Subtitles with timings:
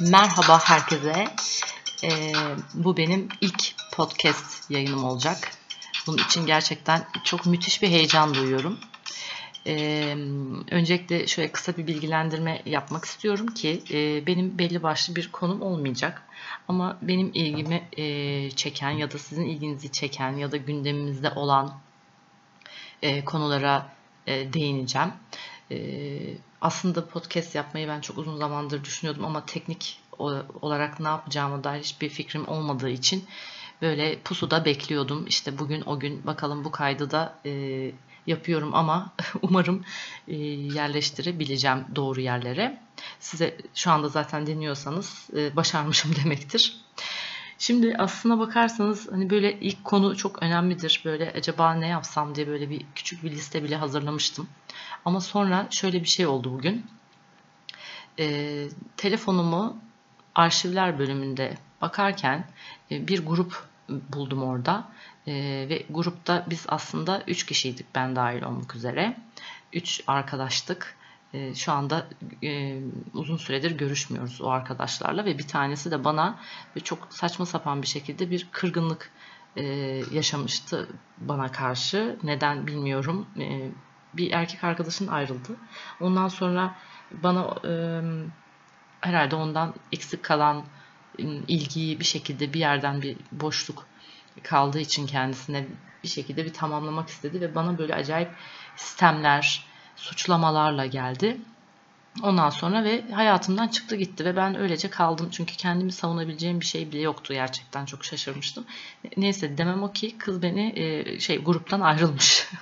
[0.00, 1.24] Merhaba herkese.
[2.04, 2.32] Ee,
[2.74, 5.50] bu benim ilk podcast yayınım olacak.
[6.06, 8.78] Bunun için gerçekten çok müthiş bir heyecan duyuyorum.
[9.66, 10.16] Ee,
[10.70, 16.22] öncelikle şöyle kısa bir bilgilendirme yapmak istiyorum ki e, benim belli başlı bir konum olmayacak.
[16.68, 21.74] Ama benim ilgimi e, çeken ya da sizin ilginizi çeken ya da gündemimizde olan
[23.02, 23.92] e, konulara
[24.26, 25.12] e, değineceğim.
[25.70, 26.18] E,
[26.60, 30.00] aslında podcast yapmayı ben çok uzun zamandır düşünüyordum ama teknik
[30.62, 33.24] olarak ne yapacağıma dair hiçbir fikrim olmadığı için
[33.82, 35.26] böyle pusuda bekliyordum.
[35.26, 37.92] İşte bugün o gün bakalım bu kaydı da e,
[38.26, 39.84] yapıyorum ama umarım
[40.28, 42.80] e, yerleştirebileceğim doğru yerlere.
[43.20, 46.80] Size şu anda zaten dinliyorsanız e, başarmışım demektir.
[47.58, 51.02] Şimdi aslına bakarsanız hani böyle ilk konu çok önemlidir.
[51.04, 54.48] Böyle acaba ne yapsam diye böyle bir küçük bir liste bile hazırlamıştım.
[55.04, 56.86] Ama sonra şöyle bir şey oldu bugün.
[58.18, 59.76] E, telefonumu
[60.34, 62.44] arşivler bölümünde bakarken
[62.90, 64.88] e, bir grup buldum orada.
[65.26, 65.32] E,
[65.68, 69.16] ve grupta biz aslında 3 kişiydik ben dahil olmak üzere.
[69.72, 70.97] 3 arkadaştık.
[71.34, 72.06] E, şu anda
[73.14, 76.38] uzun süredir görüşmüyoruz o arkadaşlarla ve bir tanesi de bana
[76.84, 79.10] çok saçma sapan bir şekilde bir kırgınlık
[80.12, 82.18] yaşamıştı bana karşı.
[82.22, 83.26] Neden bilmiyorum.
[84.14, 85.56] Bir erkek arkadaşın ayrıldı.
[86.00, 86.76] Ondan sonra
[87.12, 87.54] bana
[89.00, 90.64] herhalde ondan eksik kalan
[91.48, 93.86] ilgiyi bir şekilde bir yerden bir boşluk
[94.42, 95.66] kaldığı için kendisine
[96.02, 98.30] bir şekilde bir tamamlamak istedi ve bana böyle acayip
[98.76, 99.67] sistemler,
[99.98, 101.40] suçlamalarla geldi.
[102.22, 105.28] Ondan sonra ve hayatımdan çıktı gitti ve ben öylece kaldım.
[105.30, 107.84] Çünkü kendimi savunabileceğim bir şey bile yoktu gerçekten.
[107.84, 108.64] Çok şaşırmıştım.
[109.16, 112.48] Neyse demem o ki kız beni şey gruptan ayrılmış.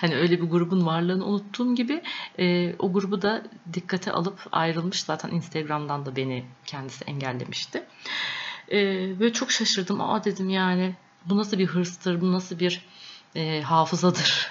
[0.00, 2.02] Hani öyle bir grubun varlığını unuttuğum gibi
[2.38, 3.42] e, o grubu da
[3.72, 5.02] dikkate alıp ayrılmış.
[5.02, 7.84] Zaten Instagram'dan da beni kendisi engellemişti.
[8.72, 8.76] E,
[9.20, 10.00] böyle çok şaşırdım.
[10.00, 10.94] Aa dedim yani
[11.26, 12.86] bu nasıl bir hırstır, bu nasıl bir
[13.36, 14.50] e, hafızadır.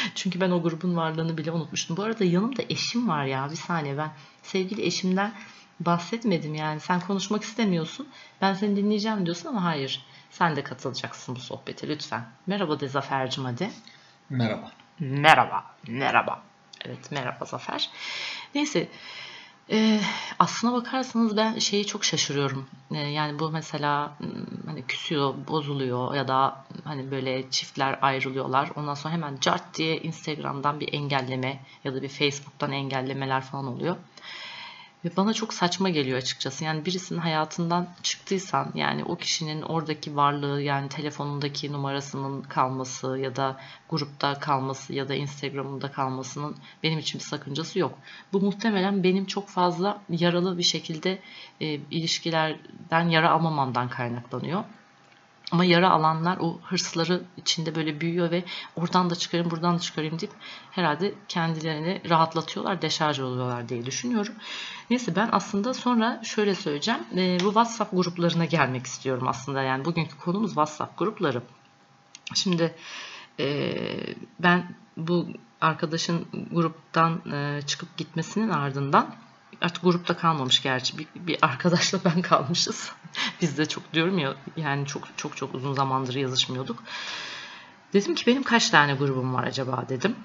[0.14, 1.96] Çünkü ben o grubun varlığını bile unutmuştum.
[1.96, 4.10] Bu arada yanımda eşim var ya bir saniye ben
[4.42, 5.32] sevgili eşimden
[5.80, 8.08] bahsetmedim yani sen konuşmak istemiyorsun
[8.40, 12.24] ben seni dinleyeceğim diyorsun ama hayır sen de katılacaksın bu sohbete lütfen.
[12.46, 13.70] Merhaba de Zafer'cim hadi.
[14.30, 14.70] Merhaba.
[15.00, 16.42] Merhaba, merhaba.
[16.84, 17.90] Evet, merhaba Zafer.
[18.54, 18.88] Neyse,
[19.70, 20.00] e,
[20.38, 22.66] aslına bakarsanız ben şeyi çok şaşırıyorum.
[22.90, 24.28] E, yani bu mesela hmm,
[24.66, 28.70] hani küsüyor, bozuluyor ya da hani böyle çiftler ayrılıyorlar.
[28.76, 33.96] Ondan sonra hemen cart diye Instagram'dan bir engelleme ya da bir Facebook'tan engellemeler falan oluyor.
[35.04, 36.64] Ve bana çok saçma geliyor açıkçası.
[36.64, 43.60] Yani birisinin hayatından çıktıysan yani o kişinin oradaki varlığı yani telefonundaki numarasının kalması ya da
[43.90, 47.98] grupta kalması ya da Instagram'ında kalmasının benim için bir sakıncası yok.
[48.32, 51.18] Bu muhtemelen benim çok fazla yaralı bir şekilde
[51.60, 54.64] e, ilişkilerden yara almamamdan kaynaklanıyor.
[55.52, 58.44] Ama yara alanlar o hırsları içinde böyle büyüyor ve
[58.76, 60.32] oradan da çıkarayım buradan da çıkarayım deyip
[60.70, 64.34] herhalde kendilerini rahatlatıyorlar, deşarj oluyorlar diye düşünüyorum.
[64.90, 67.00] Neyse ben aslında sonra şöyle söyleyeceğim.
[67.16, 69.62] E, bu WhatsApp gruplarına gelmek istiyorum aslında.
[69.62, 71.42] Yani bugünkü konumuz WhatsApp grupları.
[72.34, 72.74] Şimdi
[73.40, 73.76] e,
[74.40, 75.26] ben bu
[75.60, 79.14] arkadaşın gruptan e, çıkıp gitmesinin ardından
[79.60, 80.98] artık grupta kalmamış gerçi.
[80.98, 82.92] Bir, bir arkadaşla ben kalmışız.
[83.42, 86.82] Biz de çok diyorum ya yani çok çok çok uzun zamandır yazışmıyorduk.
[87.92, 90.16] Dedim ki benim kaç tane grubum var acaba dedim.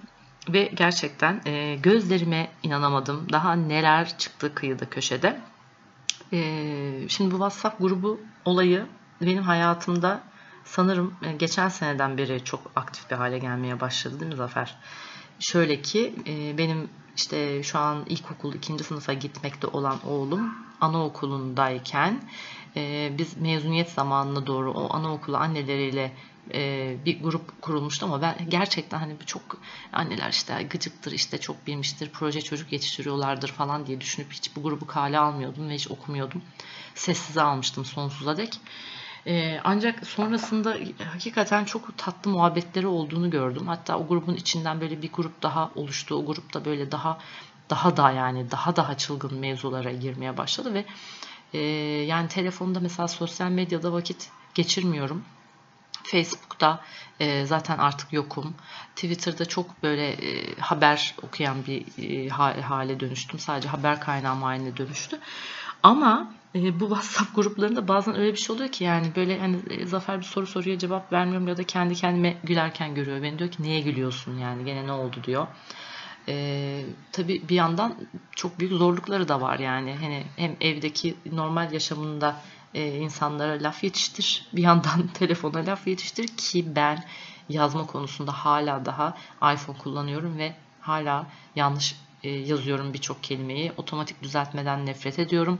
[0.50, 3.28] Ve gerçekten e, gözlerime inanamadım.
[3.32, 5.42] Daha neler çıktı kıyıda köşede.
[6.34, 8.86] E, şimdi bu WhatsApp grubu olayı
[9.22, 10.24] benim hayatımda
[10.64, 14.78] sanırım e, geçen seneden beri çok aktif bir hale gelmeye başladı değil mi Zafer?
[15.40, 22.22] Şöyle ki e, benim işte şu an ilkokul ikinci sınıfa gitmekte olan oğlum anaokulundayken
[22.76, 26.12] e, biz mezuniyet zamanına doğru o anaokulu anneleriyle
[26.54, 29.42] e, bir grup kurulmuştu ama ben gerçekten hani çok
[29.94, 34.88] anneler işte gıcıktır işte çok bilmiştir proje çocuk yetiştiriyorlardır falan diye düşünüp hiç bu grubu
[34.88, 36.42] kale almıyordum ve hiç okumuyordum.
[36.96, 38.60] Sessize almıştım sonsuza dek.
[39.28, 40.78] Ee, ancak sonrasında
[41.14, 43.68] hakikaten çok tatlı muhabbetleri olduğunu gördüm.
[43.68, 46.16] Hatta o grubun içinden böyle bir grup daha oluştu.
[46.16, 47.20] O grupta böyle daha
[47.70, 50.86] daha da yani daha daha çılgın mevzulara girmeye başladı ve
[51.54, 51.60] e,
[52.06, 55.24] yani telefonda mesela sosyal medyada vakit geçirmiyorum.
[56.04, 56.82] Facebook'ta
[57.20, 58.56] e, zaten artık yokum.
[58.96, 62.30] Twitter'da çok böyle e, haber okuyan bir e,
[62.62, 63.40] hale dönüştüm.
[63.40, 65.20] Sadece haber kaynağım haline dönüştü.
[65.84, 69.86] Ama e, bu WhatsApp gruplarında bazen öyle bir şey oluyor ki yani böyle hani e,
[69.86, 73.64] Zafer bir soru soruyor cevap vermiyorum ya da kendi kendime gülerken görüyor beni diyor ki
[73.64, 75.48] niye gülüyorsun yani gene ne oldu diyor.
[76.28, 77.96] E, tabii bir yandan
[78.36, 79.96] çok büyük zorlukları da var yani.
[80.02, 82.42] Hani hem evdeki normal yaşamında
[82.74, 87.04] e, insanlara laf yetiştir, bir yandan telefona laf yetiştir ki ben
[87.50, 89.18] yazma konusunda hala daha
[89.54, 93.72] iPhone kullanıyorum ve hala yanlış e, yazıyorum birçok kelimeyi.
[93.78, 95.60] Otomatik düzeltmeden nefret ediyorum.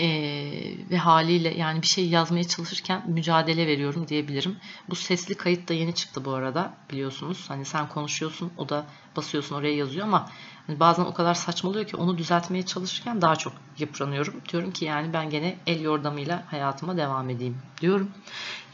[0.00, 4.56] Ee, ve haliyle yani bir şey yazmaya çalışırken mücadele veriyorum diyebilirim.
[4.88, 7.44] Bu sesli kayıt da yeni çıktı bu arada biliyorsunuz.
[7.48, 8.86] Hani sen konuşuyorsun o da
[9.16, 10.28] basıyorsun oraya yazıyor ama
[10.66, 14.34] hani bazen o kadar saçmalıyor ki onu düzeltmeye çalışırken daha çok yıpranıyorum.
[14.52, 18.10] Diyorum ki yani ben gene el yordamıyla hayatıma devam edeyim diyorum.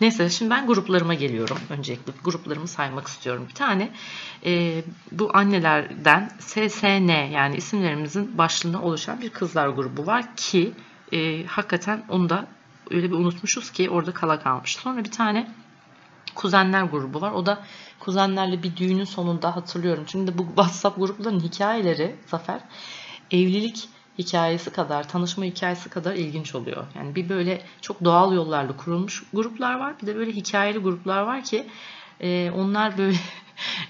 [0.01, 1.59] Neyse şimdi ben gruplarıma geliyorum.
[1.71, 3.47] Öncelikle gruplarımı saymak istiyorum.
[3.49, 3.91] Bir tane
[4.45, 4.83] e,
[5.13, 10.73] bu annelerden SSN yani isimlerimizin başlığına oluşan bir kızlar grubu var ki
[11.13, 12.47] e, hakikaten onu da
[12.91, 14.77] öyle bir unutmuşuz ki orada kala kalmış.
[14.77, 15.51] Sonra bir tane
[16.35, 17.33] kuzenler grubu var.
[17.33, 17.63] O da
[18.01, 20.05] kuzenlerle bir düğünün sonunda hatırlıyorum.
[20.07, 22.61] Çünkü bu WhatsApp gruplarının hikayeleri Zafer
[23.31, 23.89] evlilik
[24.19, 26.87] hikayesi kadar, tanışma hikayesi kadar ilginç oluyor.
[26.95, 29.95] Yani bir böyle çok doğal yollarla kurulmuş gruplar var.
[30.03, 31.67] Bir de böyle hikayeli gruplar var ki
[32.21, 33.17] e, onlar böyle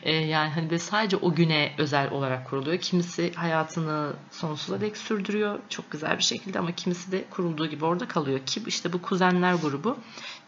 [0.02, 2.78] e, yani hani böyle sadece o güne özel olarak kuruluyor.
[2.78, 8.08] Kimisi hayatını sonsuza dek sürdürüyor çok güzel bir şekilde ama kimisi de kurulduğu gibi orada
[8.08, 8.40] kalıyor.
[8.46, 9.98] Ki işte bu kuzenler grubu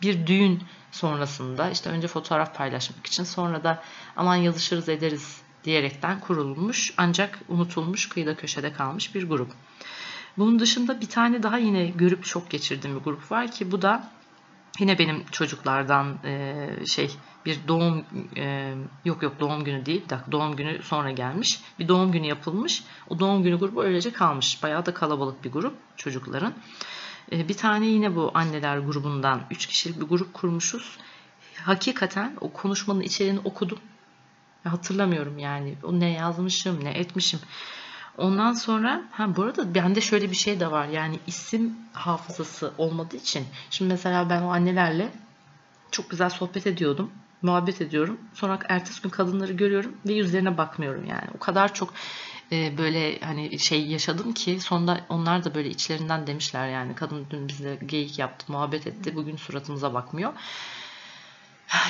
[0.03, 0.63] bir düğün
[0.93, 3.83] sonrasında işte önce fotoğraf paylaşmak için sonra da
[4.17, 9.51] aman yazışırız ederiz diyerekten kurulmuş ancak unutulmuş kıyıda köşede kalmış bir grup.
[10.39, 14.11] Bunun dışında bir tane daha yine görüp çok geçirdiğim bir grup var ki bu da
[14.79, 17.11] yine benim çocuklardan e, şey
[17.47, 18.05] bir doğum
[18.37, 21.61] e, yok yok doğum günü değil bir dakika doğum günü sonra gelmiş.
[21.79, 22.85] Bir doğum günü yapılmış.
[23.09, 24.63] O doğum günü grubu öylece kalmış.
[24.63, 26.55] Bayağı da kalabalık bir grup çocukların.
[27.33, 30.99] E, bir tane yine bu anneler grubundan 3 kişilik bir grup kurmuşuz.
[31.55, 33.79] Hakikaten o konuşmanın içeriğini okudum.
[34.65, 35.75] Hatırlamıyorum yani.
[35.83, 37.41] O ne yazmışım ne etmişim
[38.19, 40.89] Ondan sonra ha bu arada bende şöyle bir şey de var.
[40.89, 45.09] Yani isim hafızası olmadığı için şimdi mesela ben o annelerle
[45.91, 47.11] çok güzel sohbet ediyordum.
[47.43, 48.21] Muhabbet ediyorum.
[48.35, 51.25] Sonra ertesi gün kadınları görüyorum ve yüzlerine bakmıyorum yani.
[51.37, 51.95] O kadar çok
[52.53, 57.49] e, böyle hani şey yaşadım ki sonunda onlar da böyle içlerinden demişler yani kadın dün
[57.49, 59.17] bize geyik yaptı, muhabbet etti.
[59.17, 60.33] Bugün suratımıza bakmıyor.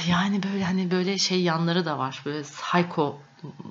[0.09, 2.23] Yani böyle hani böyle şey yanları da var.
[2.25, 3.21] Böyle psycho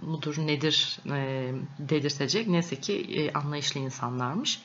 [0.02, 2.48] mudur nedir e, dedirtecek.
[2.48, 4.60] Neyse ki e, anlayışlı insanlarmış.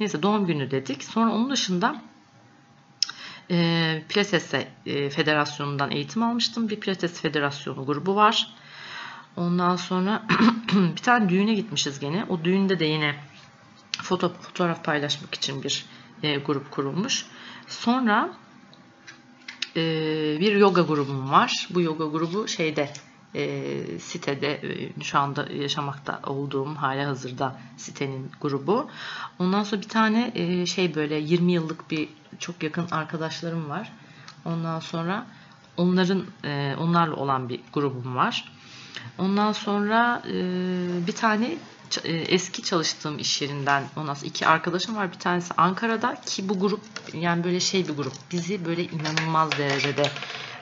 [0.00, 1.04] Neyse doğum günü dedik.
[1.04, 2.02] Sonra onun dışında
[3.50, 4.54] e, Pilates
[4.86, 6.68] e, Federasyonu'ndan eğitim almıştım.
[6.68, 8.54] Bir Pilates Federasyonu grubu var.
[9.36, 10.22] Ondan sonra
[10.72, 12.24] bir tane düğüne gitmişiz gene.
[12.28, 13.14] O düğünde de yine
[14.02, 15.84] foto, fotoğraf paylaşmak için bir
[16.22, 17.26] e, grup kurulmuş.
[17.68, 18.30] Sonra
[19.78, 21.68] e, bir yoga grubum var.
[21.70, 22.92] Bu yoga grubu şeyde
[23.34, 28.88] e, sitede e, şu anda yaşamakta olduğum hala hazırda sitenin grubu.
[29.38, 32.08] Ondan sonra bir tane e, şey böyle 20 yıllık bir
[32.38, 33.92] çok yakın arkadaşlarım var.
[34.44, 35.26] Ondan sonra
[35.76, 38.52] onların e, onlarla olan bir grubum var.
[39.18, 40.36] Ondan sonra e,
[41.06, 41.58] bir tane
[42.04, 45.12] eski çalıştığım iş yerinden ondan sonra iki arkadaşım var.
[45.12, 46.80] Bir tanesi Ankara'da ki bu grup
[47.14, 48.12] yani böyle şey bir grup.
[48.32, 50.10] Bizi böyle inanılmaz derecede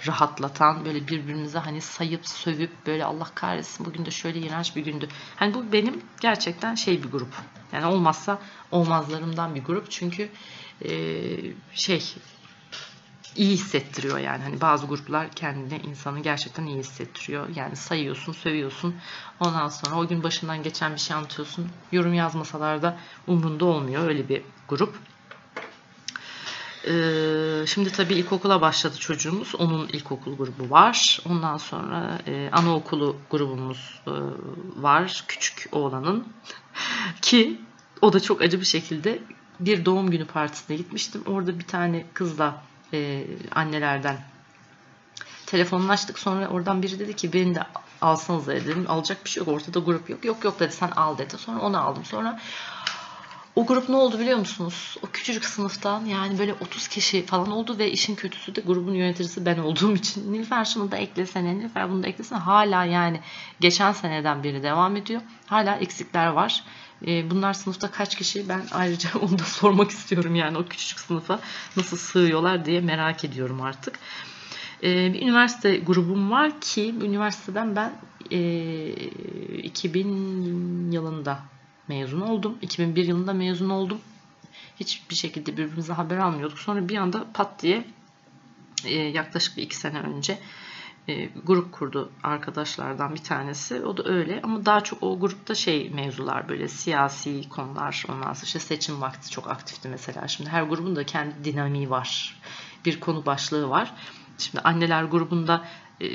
[0.07, 5.09] rahatlatan böyle birbirimize hani sayıp sövüp böyle Allah kahretsin bugün de şöyle iğrenç bir gündü.
[5.37, 7.35] Hani bu benim gerçekten şey bir grup.
[7.73, 8.39] Yani olmazsa
[8.71, 9.91] olmazlarımdan bir grup.
[9.91, 10.29] Çünkü
[10.85, 10.91] e,
[11.75, 12.15] şey
[13.37, 14.43] iyi hissettiriyor yani.
[14.43, 17.49] Hani bazı gruplar kendine insanı gerçekten iyi hissettiriyor.
[17.57, 18.95] Yani sayıyorsun, sövüyorsun.
[19.41, 21.69] Ondan sonra o gün başından geçen bir şey anlatıyorsun.
[21.93, 24.09] Yorum yazmasalar da umrunda olmuyor.
[24.09, 24.95] Öyle bir grup.
[26.87, 29.55] Ee, şimdi tabii ilkokula başladı çocuğumuz.
[29.55, 31.21] Onun ilkokul grubu var.
[31.29, 34.13] Ondan sonra e, anaokulu grubumuz e,
[34.83, 35.25] var.
[35.29, 36.29] Küçük oğlanın.
[37.23, 37.61] Ki
[38.01, 39.19] o da çok acı bir şekilde
[39.61, 41.23] bir doğum günü partisine gitmiştim.
[41.27, 42.63] Orada bir tane kızla
[42.93, 43.25] e,
[43.55, 44.19] annelerden
[45.47, 46.19] telefonlaştık.
[46.19, 47.63] Sonra oradan biri dedi ki beni de
[48.01, 48.87] alsanız dedim.
[48.89, 49.49] Alacak bir şey yok.
[49.49, 50.25] Ortada grup yok.
[50.25, 51.39] Yok yok dedi sen al dedi.
[51.39, 52.05] Sonra onu aldım.
[52.05, 52.41] Sonra
[53.57, 54.97] o grup ne oldu biliyor musunuz?
[55.03, 59.47] O küçücük sınıftan yani böyle 30 kişi falan oldu ve işin kötüsü de grubun yöneticisi
[59.47, 62.39] ben olduğum için Nilüfer şunu da eklesene, Nilüfer bunu da eklesene.
[62.39, 63.21] Hala yani
[63.61, 65.21] geçen seneden beri devam ediyor.
[65.47, 66.65] Hala eksikler var.
[67.07, 71.41] Ee, bunlar sınıfta kaç kişi ben ayrıca onu da sormak istiyorum yani o küçücük sınıfa
[71.77, 73.99] nasıl sığıyorlar diye merak ediyorum artık.
[74.83, 77.93] Ee, bir üniversite grubum var ki üniversiteden ben
[79.63, 81.41] 2000 e, yılında
[81.89, 82.59] mezun oldum.
[82.63, 83.99] 2001 yılında mezun oldum.
[84.81, 86.59] Hiçbir şekilde birbirimize haber almıyorduk.
[86.59, 87.85] Sonra bir anda pat diye
[88.85, 90.39] e, yaklaşık bir iki sene önce
[91.09, 93.85] e, grup kurdu arkadaşlardan bir tanesi.
[93.85, 98.45] O da öyle ama daha çok o grupta şey mevzular böyle siyasi konular ondan sonra
[98.45, 100.29] işte seçim vakti çok aktifti mesela.
[100.29, 102.41] Şimdi her grubun da kendi dinamiği var.
[102.85, 103.95] Bir konu başlığı var.
[104.39, 105.65] Şimdi anneler grubunda
[106.01, 106.07] e,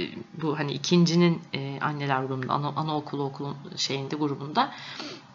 [0.41, 4.71] bu hani ikincinin e, anneler grubunda ana, anaokulu okulun şeyinde grubunda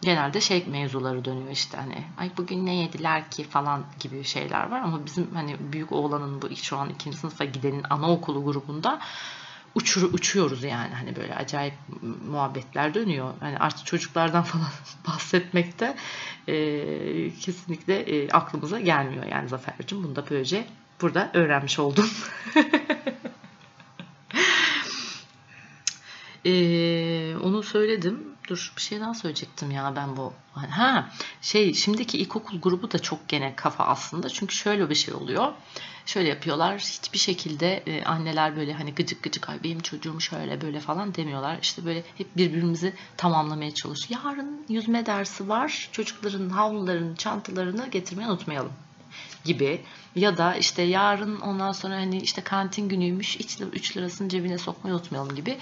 [0.03, 4.81] genelde şey mevzuları dönüyor işte hani ay bugün ne yediler ki falan gibi şeyler var
[4.81, 9.01] ama bizim hani büyük oğlanın bu şu an ikinci sınıfa gidenin anaokulu grubunda
[9.77, 11.75] uçur, uçuyoruz yani hani böyle acayip
[12.29, 13.35] muhabbetler dönüyor.
[13.41, 14.69] Hani artık çocuklardan falan
[15.09, 15.97] bahsetmekte
[16.49, 16.55] e,
[17.41, 20.05] kesinlikle e, aklımıza gelmiyor yani Zafer'cim.
[20.05, 20.67] Bunu da böylece
[21.01, 22.11] burada öğrenmiş oldum.
[26.49, 28.36] Ee, onu söyledim.
[28.47, 30.33] Dur bir şey daha söyleyecektim ya ben bu.
[30.53, 31.11] Ha
[31.43, 34.29] şey şimdiki ilkokul grubu da çok gene kafa aslında.
[34.29, 35.53] Çünkü şöyle bir şey oluyor.
[36.07, 36.79] Şöyle yapıyorlar.
[36.79, 41.59] Hiçbir şekilde e, anneler böyle hani gıcık gıcık ay benim çocuğum şöyle böyle falan demiyorlar.
[41.63, 44.21] İşte böyle hep birbirimizi tamamlamaya çalışıyor.
[44.25, 45.89] Yarın yüzme dersi var.
[45.93, 48.73] Çocukların havlularını, çantalarını getirmeyi unutmayalım
[49.47, 49.81] gibi
[50.15, 53.37] ya da işte yarın ondan sonra hani işte kantin günüymüş
[53.73, 55.59] 3 lirasını cebine sokmayı unutmayalım gibi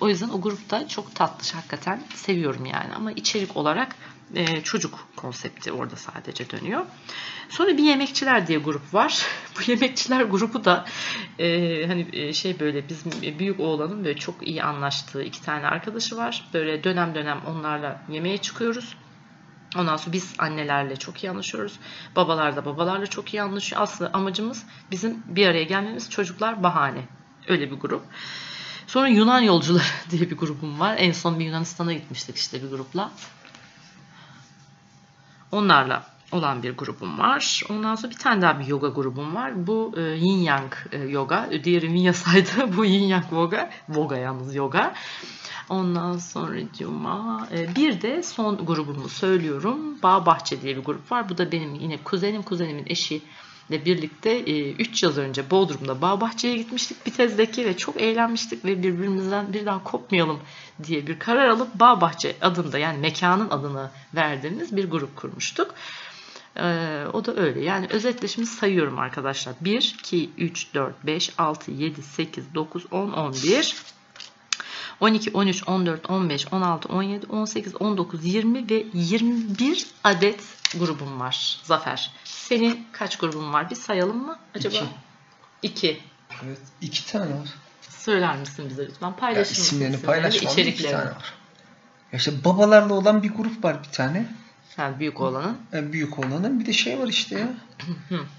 [0.00, 3.96] o yüzden o grupta çok tatlış hakikaten seviyorum yani ama içerik olarak
[4.34, 6.86] e, çocuk konsepti orada sadece dönüyor.
[7.48, 9.26] Sonra bir yemekçiler diye grup var.
[9.58, 10.84] Bu yemekçiler grubu da
[11.38, 11.46] e,
[11.86, 16.48] hani e, şey böyle bizim büyük oğlanın böyle çok iyi anlaştığı iki tane arkadaşı var.
[16.54, 18.96] Böyle dönem dönem onlarla yemeğe çıkıyoruz.
[19.76, 21.78] Ondan sonra biz annelerle çok iyi anlaşıyoruz.
[22.16, 23.82] Babalar da babalarla çok iyi anlaşıyor.
[23.82, 27.04] Aslında amacımız bizim bir araya gelmemiz çocuklar bahane.
[27.48, 28.02] Öyle bir grup.
[28.86, 30.94] Sonra Yunan yolcuları diye bir grubum var.
[30.98, 33.10] En son bir Yunanistan'a gitmiştik işte bir grupla.
[35.52, 37.62] Onlarla olan bir grubum var.
[37.70, 39.66] Ondan sonra bir tane daha bir yoga grubum var.
[39.66, 41.50] Bu e, Yin Yang e, yoga.
[41.64, 42.76] Diğeri Vinyasa'ydı.
[42.76, 43.70] Bu Yin Yang yoga.
[43.88, 44.94] Voga yalnız yoga.
[45.68, 47.48] Ondan sonra cuma.
[47.52, 50.02] E, bir de son grubumu söylüyorum.
[50.02, 51.28] Bağ Bahçe diye bir grup var.
[51.28, 53.22] Bu da benim yine kuzenim kuzenimin eşi
[53.70, 54.40] ile birlikte
[54.72, 59.84] 3 e, yıl önce Bodrum'da Bağbahçe'ye gitmiştik Bitez'deki ve çok eğlenmiştik ve birbirimizden bir daha
[59.84, 60.40] kopmayalım
[60.84, 65.74] diye bir karar alıp Bağbahçe adında yani mekanın adını verdiğimiz bir grup kurmuştuk.
[66.56, 67.60] Ee, o da öyle.
[67.60, 69.54] Yani özetle şimdi sayıyorum arkadaşlar.
[69.60, 73.74] 1, 2, 3, 4, 5, 6, 7, 8, 9, 10, 11,
[75.00, 80.40] 12, 13, 14, 15, 16, 17, 18, 19, 20 ve 21 adet
[80.78, 82.10] grubum var Zafer.
[82.24, 83.70] Senin kaç grubun var?
[83.70, 84.74] Bir sayalım mı acaba?
[84.74, 84.86] İki.
[85.62, 86.00] İki.
[86.44, 87.48] Evet, iki tane var.
[87.80, 89.16] Söyler misin bize lütfen?
[89.16, 91.34] Paylaşır ya, isimlerini paylaşmam iki tane var.
[92.12, 94.26] Ya işte babalarla olan bir grup var bir tane.
[94.78, 95.58] Yani büyük olanın.
[95.72, 96.60] Yani büyük olanın.
[96.60, 97.48] Bir de şey var işte ya.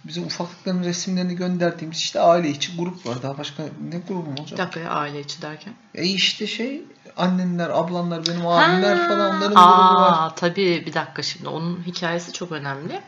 [0.04, 3.22] Bize ufaklıkların resimlerini gönderdiğimiz işte aile içi grup var.
[3.24, 4.52] Daha başka ne grubum olacak?
[4.52, 5.74] Bir dakika ya aile içi derken?
[5.96, 6.82] E işte şey
[7.18, 10.36] annenler, ablanlar, benim abimler ha, falan onların aa, grubu var.
[10.36, 13.02] Tabii bir dakika şimdi onun hikayesi çok önemli.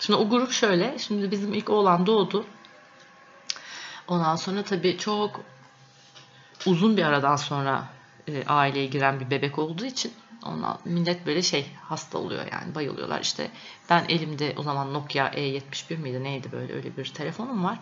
[0.00, 0.98] Şimdi o grup şöyle.
[0.98, 2.44] Şimdi bizim ilk oğlan doğdu.
[4.08, 5.40] Ondan sonra tabii çok
[6.66, 7.84] uzun bir aradan sonra
[8.28, 10.12] e, aileye giren bir bebek olduğu için
[10.44, 13.20] Ondan millet böyle şey hasta oluyor yani bayılıyorlar.
[13.20, 13.50] İşte
[13.90, 17.78] ben elimde o zaman Nokia E71 miydi neydi böyle öyle bir telefonum var.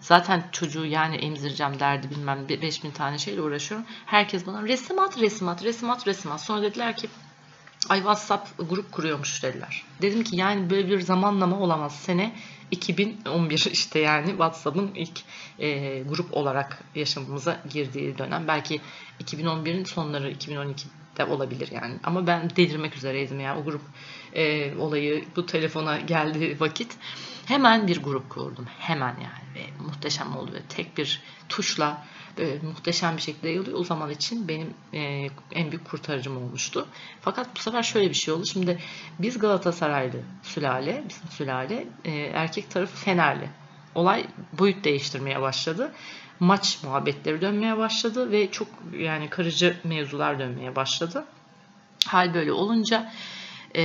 [0.00, 3.86] Zaten çocuğu yani emzireceğim derdi bilmem 5000 tane şeyle uğraşıyorum.
[4.06, 6.40] Herkes bana resim at resim at resim at resim at.
[6.40, 7.08] Sonra dediler ki
[7.88, 9.84] ay WhatsApp grup kuruyormuş dediler.
[10.02, 11.96] Dedim ki yani böyle bir zamanlama olamaz.
[11.96, 12.32] Sene
[12.70, 15.20] 2011 işte yani WhatsApp'ın ilk
[15.58, 18.48] e, grup olarak yaşamımıza girdiği dönem.
[18.48, 18.80] Belki
[19.24, 20.88] 2011'in sonları 2012
[21.18, 21.94] de olabilir yani.
[22.04, 23.82] Ama ben delirmek üzereydim yani o grup
[24.34, 26.96] e, olayı bu telefona geldiği vakit
[27.46, 28.66] hemen bir grup kurdum.
[28.78, 32.06] Hemen yani ve muhteşem oldu ve tek bir tuşla
[32.38, 33.78] böyle muhteşem bir şekilde yayılıyor.
[33.78, 36.88] O zaman için benim e, en büyük kurtarıcım olmuştu.
[37.20, 38.46] Fakat bu sefer şöyle bir şey oldu.
[38.46, 38.78] Şimdi
[39.18, 43.50] biz Galatasaraylı sülale, bizim sülale, e, erkek tarafı Fenerli.
[43.94, 45.92] Olay boyut değiştirmeye başladı
[46.40, 48.68] maç muhabbetleri dönmeye başladı ve çok
[48.98, 51.24] yani karıcı mevzular dönmeye başladı.
[52.06, 53.12] Hal böyle olunca
[53.74, 53.82] e,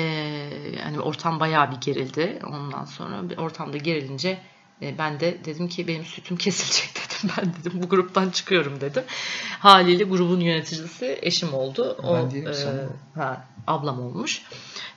[0.80, 2.40] yani ortam bayağı bir gerildi.
[2.48, 4.40] Ondan sonra bir ortamda gerilince
[4.82, 7.36] e, ben de dedim ki benim sütüm kesilecek dedim.
[7.38, 9.04] Ben dedim bu gruptan çıkıyorum dedim.
[9.60, 11.98] Haliyle grubun yöneticisi eşim oldu.
[12.04, 14.42] O, e, ha, ablam olmuş.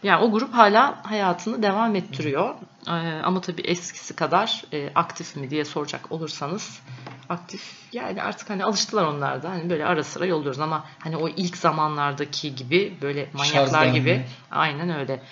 [0.03, 2.55] Yani o grup hala hayatını devam ettiriyor.
[2.87, 2.91] E,
[3.23, 6.81] ama tabii eskisi kadar e, aktif mi diye soracak olursanız
[7.29, 7.63] aktif.
[7.93, 9.51] Yani artık hani alıştılar onlar da.
[9.51, 14.13] Hani böyle ara sıra yolluyoruz ama hani o ilk zamanlardaki gibi böyle manyaklar Şarjdan gibi.
[14.13, 14.27] Mi?
[14.51, 15.23] Aynen öyle.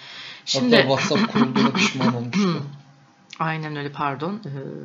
[0.45, 2.62] Şimdi Hatta WhatsApp kurulduğuna pişman olmuştu.
[3.38, 4.41] Aynen öyle pardon.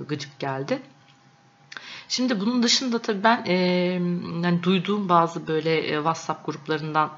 [0.08, 0.80] Gıcık geldi.
[2.08, 3.54] Şimdi bunun dışında tabii ben e,
[4.44, 7.12] yani duyduğum bazı böyle WhatsApp gruplarından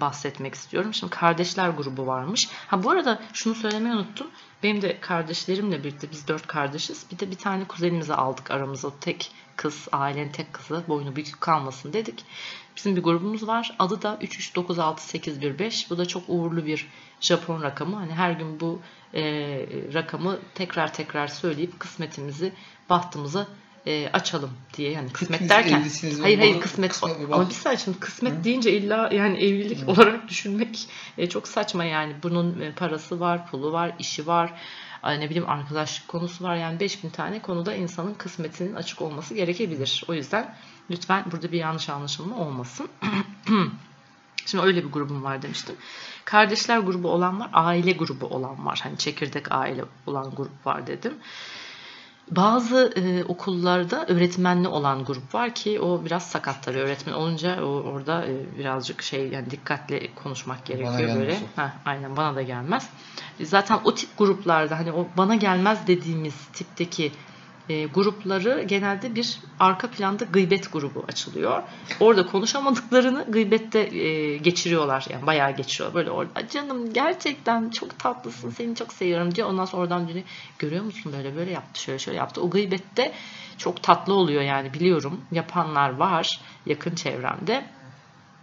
[0.00, 0.94] bahsetmek istiyorum.
[0.94, 2.48] Şimdi kardeşler grubu varmış.
[2.66, 4.26] Ha bu arada şunu söylemeyi unuttum.
[4.62, 7.06] Benim de kardeşlerimle birlikte biz dört kardeşiz.
[7.12, 8.90] Bir de bir tane kuzenimizi aldık aramıza.
[9.00, 12.24] Tek kız, ailenin tek kızı boynu büyük kalmasın dedik.
[12.76, 13.76] Bizim bir grubumuz var.
[13.78, 15.90] Adı da 3396815.
[15.90, 16.88] Bu da çok uğurlu bir
[17.20, 17.96] Japon rakamı.
[17.96, 18.80] Hani her gün bu
[19.14, 19.22] e,
[19.94, 22.52] rakamı tekrar tekrar söyleyip kısmetimizi,
[22.90, 23.46] bahtımızı
[23.86, 25.84] e, açalım diye yani kısmet Hepiniz derken
[26.22, 28.44] hayır hayır kısmet, kısmet ama bir saniye şimdi kısmet Hı.
[28.44, 29.90] deyince illa yani evlilik Hı.
[29.90, 30.88] olarak düşünmek
[31.18, 34.52] e, çok saçma yani bunun e, parası var pulu var işi var
[35.04, 40.14] ne bileyim arkadaşlık konusu var yani 5000 tane konuda insanın kısmetinin açık olması gerekebilir o
[40.14, 40.54] yüzden
[40.90, 42.88] lütfen burada bir yanlış anlaşılma olmasın
[44.46, 45.76] Şimdi öyle bir grubum var demiştim.
[46.24, 48.80] Kardeşler grubu olan var, aile grubu olan var.
[48.82, 51.14] Hani çekirdek aile olan grup var dedim.
[52.30, 57.66] Bazı e, okullarda öğretmenli olan grup var ki o biraz sakat tabii öğretmen olunca o,
[57.66, 61.34] orada e, birazcık şey yani dikkatli konuşmak gerekiyor gelmez böyle.
[61.34, 62.90] Heh, aynen bana da gelmez.
[63.40, 67.12] Zaten o tip gruplarda hani o bana gelmez dediğimiz tipteki
[67.68, 71.62] e, grupları genelde bir arka planda gıybet grubu açılıyor.
[72.00, 75.06] Orada konuşamadıklarını gıybette e, geçiriyorlar.
[75.10, 75.94] Yani bayağı geçiriyor.
[75.94, 79.48] Böyle orada canım gerçekten çok tatlısın seni çok seviyorum diyor.
[79.48, 80.24] Ondan sonra oradan diyor
[80.58, 82.40] görüyor musun böyle böyle yaptı şöyle şöyle yaptı.
[82.42, 83.12] O gıybette
[83.58, 85.20] çok tatlı oluyor yani biliyorum.
[85.32, 87.64] Yapanlar var yakın çevremde.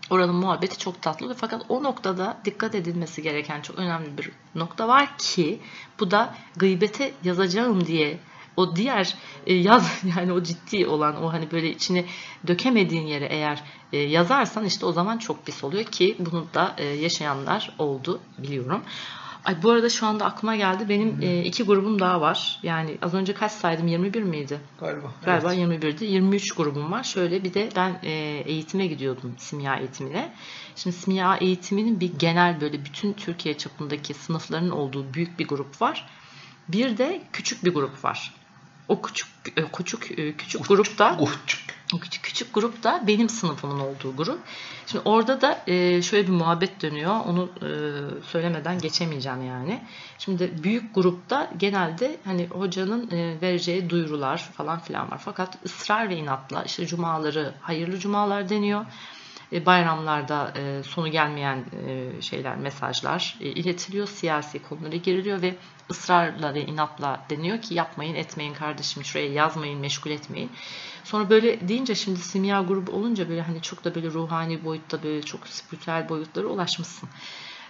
[0.10, 1.34] Oranın muhabbeti çok tatlı.
[1.34, 5.60] Fakat o noktada dikkat edilmesi gereken çok önemli bir nokta var ki
[6.00, 8.20] bu da gıybete yazacağım diye
[8.58, 9.16] o diğer
[9.46, 12.06] e, yaz yani o ciddi olan o hani böyle içine
[12.48, 16.86] dökemediğin yere eğer e, yazarsan işte o zaman çok pis oluyor ki bunu da e,
[16.86, 18.82] yaşayanlar oldu biliyorum.
[19.46, 20.90] Ay bu arada şu anda aklıma geldi.
[20.90, 22.60] Benim e, iki grubum daha var.
[22.64, 23.88] Yani az önce kaç saydım?
[23.88, 24.60] 21 miydi?
[24.80, 25.12] Galiba.
[25.26, 25.84] Galiba evet.
[25.84, 26.06] 21'di.
[26.06, 27.04] 23 grubum var.
[27.04, 28.12] Şöyle bir de ben e,
[28.46, 30.34] eğitime gidiyordum simya eğitimine.
[30.76, 36.10] Şimdi simya eğitiminin bir genel böyle bütün Türkiye çapındaki sınıfların olduğu büyük bir grup var.
[36.68, 38.34] Bir de küçük bir grup var.
[38.92, 39.28] O küçük
[39.58, 41.60] e, küçük e, küçük grupta Uçuk.
[41.94, 44.40] o küçük küçük grup da benim sınıfımın olduğu grup.
[44.88, 47.16] Şimdi orada da e, şöyle bir muhabbet dönüyor.
[47.26, 47.50] Onu
[48.32, 49.82] söylemeden geçemeyeceğim yani.
[50.18, 53.10] Şimdi büyük grupta genelde hani hocanın
[53.42, 55.22] vereceği duyurular falan filan var.
[55.26, 58.86] Fakat ısrar ve inatla işte cumaları hayırlı cumalar deniyor.
[59.54, 64.08] E, bayramlarda e, sonu gelmeyen e, şeyler, mesajlar iletiliyor.
[64.08, 65.56] Siyasi konulara giriliyor ve
[65.92, 70.52] ısrarla ve inatla deniyor ki yapmayın, etmeyin kardeşim, şuraya yazmayın, meşgul etmeyin.
[71.04, 75.22] Sonra böyle deyince şimdi simya grubu olunca böyle hani çok da böyle ruhani boyutta böyle
[75.22, 77.10] çok spiritüel boyutlara ulaşmışsın.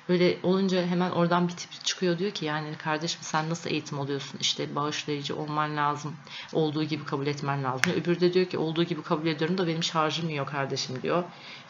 [0.09, 4.37] Böyle olunca hemen oradan bir tip çıkıyor diyor ki yani kardeşim sen nasıl eğitim alıyorsun?
[4.41, 6.15] İşte bağışlayıcı olman lazım.
[6.53, 7.93] Olduğu gibi kabul etmen lazım.
[7.93, 11.23] Öbürü de diyor ki olduğu gibi kabul ediyorum da benim şarjım yiyor kardeşim diyor.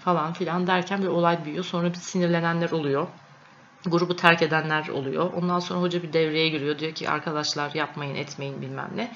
[0.04, 1.66] Falan filan derken bir olay büyüyor.
[1.66, 3.08] Sonra bir sinirlenenler oluyor
[3.86, 5.34] grubu terk edenler oluyor.
[5.34, 6.80] Ondan sonra hoca bir devreye giriyor.
[6.80, 9.12] Diyor ki arkadaşlar yapmayın etmeyin bilmem ne.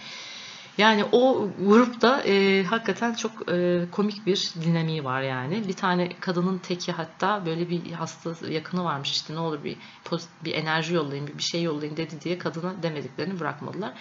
[0.78, 5.68] Yani o grupta e, hakikaten çok e, komik bir dinamiği var yani.
[5.68, 9.78] Bir tane kadının teki hatta böyle bir hasta yakını varmış işte ne olur bir
[10.46, 13.94] bir enerji yollayın, bir şey yollayın dedi diye kadına demediklerini bırakmadılar.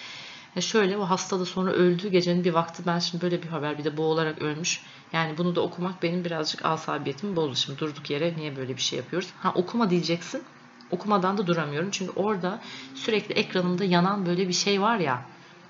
[0.57, 3.79] Ya şöyle o hasta da sonra öldü gecenin bir vakti ben şimdi böyle bir haber
[3.79, 4.83] bir de boğularak ölmüş.
[5.12, 7.57] Yani bunu da okumak benim birazcık asabiyetimi bozdu.
[7.57, 9.29] Şimdi durduk yere niye böyle bir şey yapıyoruz?
[9.37, 10.43] Ha okuma diyeceksin.
[10.90, 11.90] Okumadan da duramıyorum.
[11.90, 12.61] Çünkü orada
[12.95, 15.27] sürekli ekranımda yanan böyle bir şey var ya.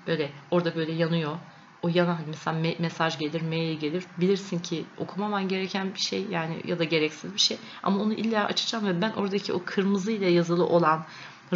[0.07, 1.37] Böyle orada böyle yanıyor.
[1.81, 4.03] O yanan mesela me- mesaj gelir, mail gelir.
[4.17, 7.57] Bilirsin ki okumaman gereken bir şey yani ya da gereksiz bir şey.
[7.83, 11.05] Ama onu illa açacağım ve ben oradaki o kırmızı ile yazılı olan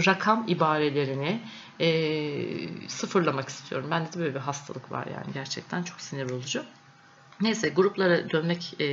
[0.08, 1.42] rakam ibarelerini
[1.80, 3.92] e, sıfırlamak istiyorum.
[3.92, 6.66] Bende de böyle bir hastalık var yani gerçekten çok sinir bozucu.
[7.42, 8.88] Neyse gruplara dönmek e,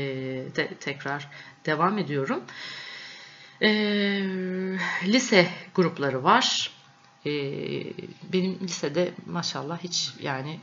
[0.57, 1.29] de tekrar
[1.67, 2.41] devam ediyorum.
[3.63, 3.69] E,
[5.05, 6.71] lise grupları var.
[7.27, 7.31] E,
[8.33, 10.61] benim lisede maşallah hiç yani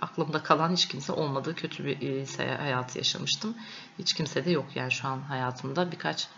[0.00, 3.56] aklımda kalan hiç kimse olmadığı kötü bir lise hayatı yaşamıştım.
[3.98, 6.28] Hiç kimse de yok yani şu an hayatımda birkaç e,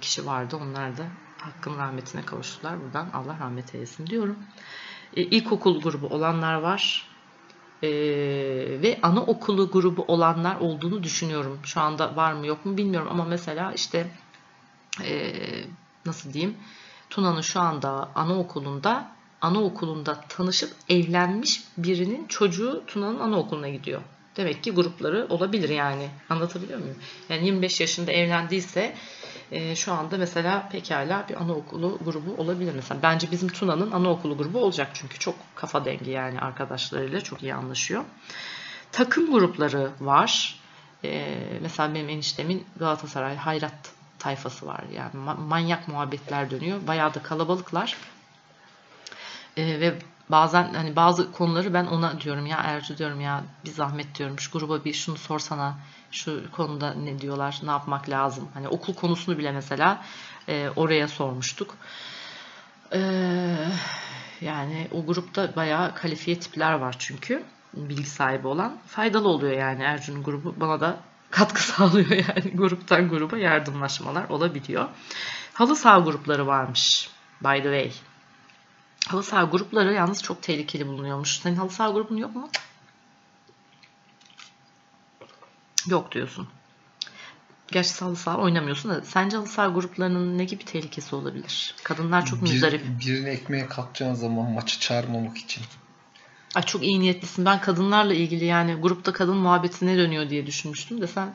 [0.00, 0.56] kişi vardı.
[0.62, 1.06] Onlar da
[1.38, 2.82] hakkın rahmetine kavuştular.
[2.82, 4.38] Buradan Allah rahmet eylesin diyorum.
[5.16, 7.06] E, ilkokul grubu olanlar var.
[7.82, 7.88] E,
[8.82, 11.58] ve anaokulu grubu olanlar olduğunu düşünüyorum.
[11.64, 14.10] Şu anda var mı yok mu bilmiyorum ama mesela işte
[15.04, 15.32] e,
[16.06, 16.56] nasıl diyeyim
[17.10, 24.02] Tuna'nın şu anda anaokulunda anaokulunda tanışıp evlenmiş birinin çocuğu Tuna'nın anaokuluna gidiyor.
[24.36, 26.08] Demek ki grupları olabilir yani.
[26.28, 26.96] Anlatabiliyor muyum?
[27.28, 28.94] Yani 25 yaşında evlendiyse
[29.50, 33.02] e, şu anda mesela pekala bir anaokulu grubu olabilir mesela.
[33.02, 38.04] Bence bizim Tuna'nın anaokulu grubu olacak çünkü çok kafa dengi yani arkadaşlarıyla çok iyi anlaşıyor.
[38.92, 40.60] Takım grupları var.
[41.04, 44.80] Ee, mesela benim eniştemin Galatasaray Hayrat tayfası var.
[44.94, 46.86] Yani ma- manyak muhabbetler dönüyor.
[46.86, 47.96] Bayağı da kalabalıklar.
[49.56, 49.98] Ee, ve
[50.30, 54.40] bazen hani bazı konuları ben ona diyorum ya Ercü diyorum ya bir zahmet diyorum.
[54.40, 55.78] Şu gruba bir şunu sorsana
[56.10, 58.48] şu konuda ne diyorlar ne yapmak lazım?
[58.54, 60.02] Hani okul konusunu bile mesela
[60.48, 61.76] e, oraya sormuştuk.
[62.92, 63.56] Ee,
[64.40, 67.42] yani o grupta bayağı kalifiye tipler var çünkü
[67.74, 68.76] bilgi sahibi olan.
[68.86, 70.54] Faydalı oluyor yani Ercü'nün grubu.
[70.60, 70.96] Bana da
[71.30, 72.50] katkı sağlıyor yani.
[72.54, 74.88] Gruptan gruba yardımlaşmalar olabiliyor.
[75.54, 77.10] Halı saha grupları varmış
[77.44, 78.09] by the way.
[79.08, 81.38] Halı saha grupları yalnız çok tehlikeli bulunuyormuş.
[81.40, 82.48] Senin halı saha grubun yok mu?
[85.86, 86.48] Yok diyorsun.
[87.72, 91.74] Gerçi halı saha oynamıyorsun da sence halı saha gruplarının ne gibi tehlikesi olabilir?
[91.84, 92.84] Kadınlar çok Bir, müzdarip.
[93.00, 95.62] birini ekmeğe kalkacağın zaman maçı çağırmamak için.
[96.54, 97.44] Ay çok iyi niyetlisin.
[97.44, 101.28] Ben kadınlarla ilgili yani grupta kadın muhabbeti ne dönüyor diye düşünmüştüm de sen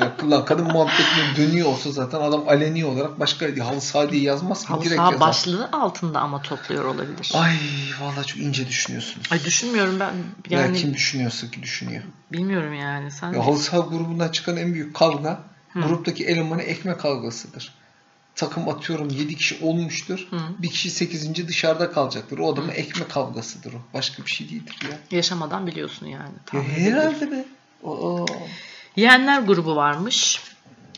[0.00, 0.30] yok.
[0.30, 4.68] Lan kadın muhabbetine dönüyor olsa zaten adam aleni olarak başka halı saha diye yazmaz ki
[4.68, 5.28] halı direkt saha yazar.
[5.28, 7.32] başlığı altında ama topluyor olabilir.
[7.34, 7.54] Ay
[8.00, 9.26] vallahi çok ince düşünüyorsunuz.
[9.32, 10.12] Ay düşünmüyorum ben
[10.50, 12.02] Ya yani kim düşünüyorsa ki düşünüyor.
[12.32, 15.40] bilmiyorum yani sen Ya halı saha grubundan çıkan en büyük kavga
[15.72, 15.80] Hı.
[15.80, 17.74] gruptaki elemanı ekmek kavgasıdır.
[18.34, 20.26] Takım atıyorum 7 kişi olmuştur.
[20.30, 20.36] Hı.
[20.58, 21.48] Bir kişi 8.
[21.48, 22.38] dışarıda kalacaktır.
[22.38, 23.76] O adamın ekmek kavgasıdır o.
[23.94, 24.98] Başka bir şey değildir ya.
[25.10, 26.34] yaşamadan biliyorsun yani.
[26.52, 27.44] ya herhalde be.
[27.84, 28.26] Aa.
[28.96, 30.40] Yeğenler grubu varmış.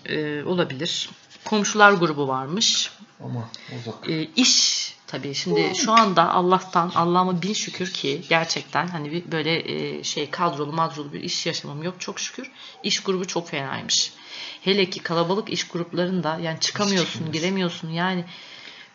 [0.06, 1.10] Ee, olabilir.
[1.44, 2.90] Komşular grubu varmış.
[3.24, 3.48] Ama
[3.80, 4.10] uzak.
[4.10, 4.83] Ee, iş
[5.14, 10.30] tabii şimdi şu anda Allah'tan Allah'ıma bin şükür ki gerçekten hani bir böyle e, şey
[10.30, 12.50] kadrolu madrolu bir iş yaşamım yok çok şükür.
[12.82, 14.12] İş grubu çok fenaymış.
[14.62, 18.24] Hele ki kalabalık iş gruplarında yani çıkamıyorsun, giremiyorsun yani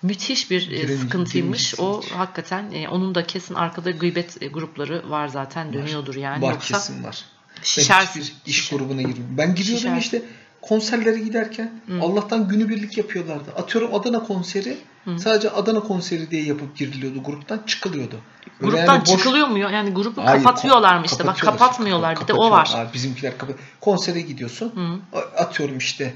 [0.02, 1.74] müthiş bir e, Giremeyeceksin, sıkıntıymış.
[1.74, 2.18] O giremeyeceksin.
[2.18, 6.42] hakikaten e, onun da kesin arkada gıybet grupları var zaten dönüyordur yani.
[6.42, 7.26] var Yoksa kesin var.
[7.58, 8.22] Ben şişersin.
[8.22, 9.38] hiçbir iş grubuna girmiyorum.
[9.38, 10.00] Ben gidiyordum Şişersin.
[10.02, 10.22] işte
[10.62, 12.02] konserlere giderken Hı.
[12.02, 13.52] Allah'tan günübirlik yapıyorlardı.
[13.58, 15.20] Atıyorum Adana konseri Hı.
[15.20, 18.16] sadece Adana konseri diye yapıp giriliyordu gruptan çıkılıyordu.
[18.62, 19.58] Öyle Gruptan yani boş- çıkılıyor mu?
[19.58, 21.28] Yani grubu Hayır, kapatıyorlar mı işte?
[21.28, 22.22] Bak kapatmıyorlar.
[22.22, 22.72] Bir de o var.
[22.76, 23.56] Abi bizimkiler kapat.
[23.82, 24.72] Konsere gidiyorsun.
[24.76, 25.18] Hı.
[25.38, 26.14] Atıyorum işte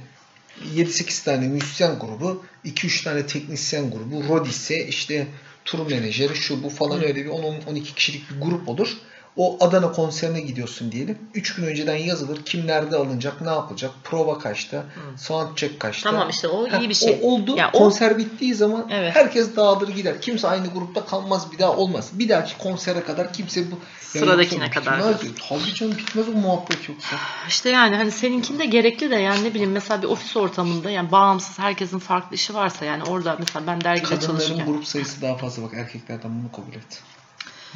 [0.76, 5.28] 7-8 tane müzisyen grubu, 2-3 tane teknisyen grubu, Rodis'e işte
[5.66, 7.02] tur menajeri şu bu falan Hı.
[7.02, 8.98] öyle bir 10-12 kişilik bir grup olur.
[9.38, 11.18] O Adana konserine gidiyorsun diyelim.
[11.34, 12.46] 3 gün önceden yazılır.
[12.46, 14.86] Kim nerede alınacak, ne yapılacak, prova kaçta,
[15.18, 16.10] sound check kaçta.
[16.10, 17.20] Tamam işte o Ha, iyi bir şey.
[17.24, 17.58] O oldu.
[17.58, 19.16] Ya o- konser bittiği zaman Evet.
[19.16, 20.22] herkes dağılır gider.
[20.22, 22.10] Kimse aynı grupta kalmaz bir daha olmaz.
[22.14, 25.02] Bir dahaki konsere kadar kimse bu Sıradakine kadar.
[25.50, 27.16] Tabii canım bitmez o muhabbet yoksa.
[27.48, 31.60] İşte yani hani seninkinde gerekli de yani ne bileyim mesela bir ofis ortamında yani bağımsız
[31.60, 35.64] herkesin farklı işi varsa yani orada mesela ben dergide Kadınların çalışırken grup sayısı daha fazla
[35.64, 37.02] bak erkeklerden bunu kabul et.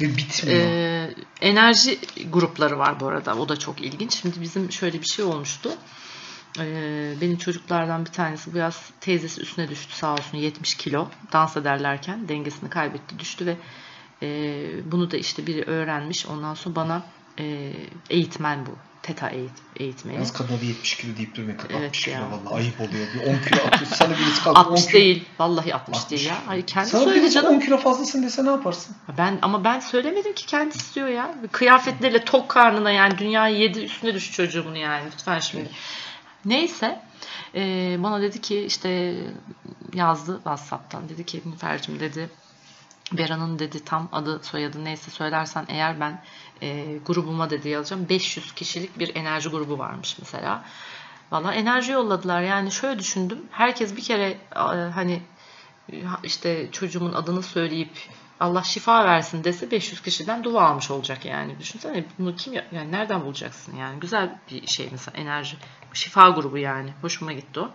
[0.00, 0.60] Ve bitmiyor.
[0.60, 1.98] Ee, enerji
[2.32, 3.34] grupları var bu arada.
[3.34, 4.20] O da çok ilginç.
[4.20, 5.70] Şimdi bizim şöyle bir şey olmuştu.
[6.58, 11.08] Ee, benim çocuklardan bir tanesi bu yaz teyzesi üstüne düştü sağ olsun 70 kilo.
[11.32, 13.56] Dans ederlerken dengesini kaybetti düştü ve
[14.22, 14.60] e,
[14.92, 16.26] bunu da işte biri öğrenmiş.
[16.26, 17.02] Ondan sonra bana
[17.38, 17.72] e,
[18.10, 18.87] eğitmen bu.
[19.08, 20.14] Teta eğit, eğitmeni.
[20.14, 21.34] Yalnız kadına da 70 kilo deyip.
[21.34, 22.30] Kadın Evet 60 kilo ya.
[22.30, 23.06] vallahi ayıp oluyor.
[23.14, 23.90] Bir 10 kilo atıyor.
[23.94, 25.00] Sana birisi kalkıp 10 60 kilo.
[25.00, 25.24] değil.
[25.38, 26.10] Vallahi 60, 60.
[26.10, 26.38] değil ya.
[26.46, 27.54] Hayır kendi Sana söyledi canım.
[27.54, 28.96] 10 kilo fazlasın dese ne yaparsın?
[29.18, 31.34] Ben ama ben söylemedim ki kendisi diyor ya.
[31.52, 35.70] Kıyafetleriyle tok karnına yani dünyayı yedi üstüne düş çocuğumun yani lütfen şimdi.
[36.44, 37.00] Neyse
[37.54, 39.14] e, bana dedi ki işte
[39.94, 42.30] yazdı WhatsApp'tan dedi ki Nilüfer'cim dedi
[43.12, 46.22] Beran'ın dedi tam adı soyadı neyse söylersen eğer ben
[46.62, 50.64] e, grubuma dedi yazacağım 500 kişilik bir enerji grubu varmış mesela.
[51.32, 54.58] Valla enerji yolladılar yani şöyle düşündüm herkes bir kere e,
[54.94, 55.22] hani
[56.24, 57.90] işte çocuğumun adını söyleyip
[58.40, 61.58] Allah şifa versin dese 500 kişiden dua almış olacak yani.
[61.58, 64.00] Düşünsene bunu kim ya- yani nereden bulacaksın yani?
[64.00, 65.56] Güzel bir şey mesela enerji.
[65.94, 66.90] Şifa grubu yani.
[67.02, 67.70] Hoşuma gitti o.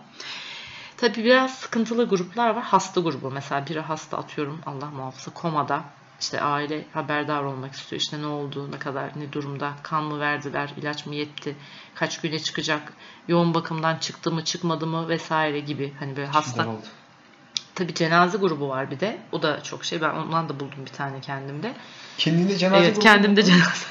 [0.96, 2.62] Tabii biraz sıkıntılı gruplar var.
[2.64, 3.30] Hasta grubu.
[3.30, 5.84] Mesela biri hasta atıyorum Allah muhafaza komada.
[6.20, 8.00] İşte aile haberdar olmak istiyor.
[8.02, 11.56] İşte ne oldu, ne kadar, ne durumda, kan mı verdiler, ilaç mı yetti,
[11.94, 12.92] kaç güne çıkacak,
[13.28, 15.92] yoğun bakımdan çıktı mı, çıkmadı mı vesaire gibi.
[15.98, 16.66] Hani böyle hasta.
[17.74, 19.18] Tabii cenaze grubu var bir de.
[19.32, 20.00] O da çok şey.
[20.00, 21.74] Ben ondan da buldum bir tane kendimde.
[22.18, 23.46] Kendinde cenaze evet grubu kendimde mu?
[23.46, 23.86] cenaze.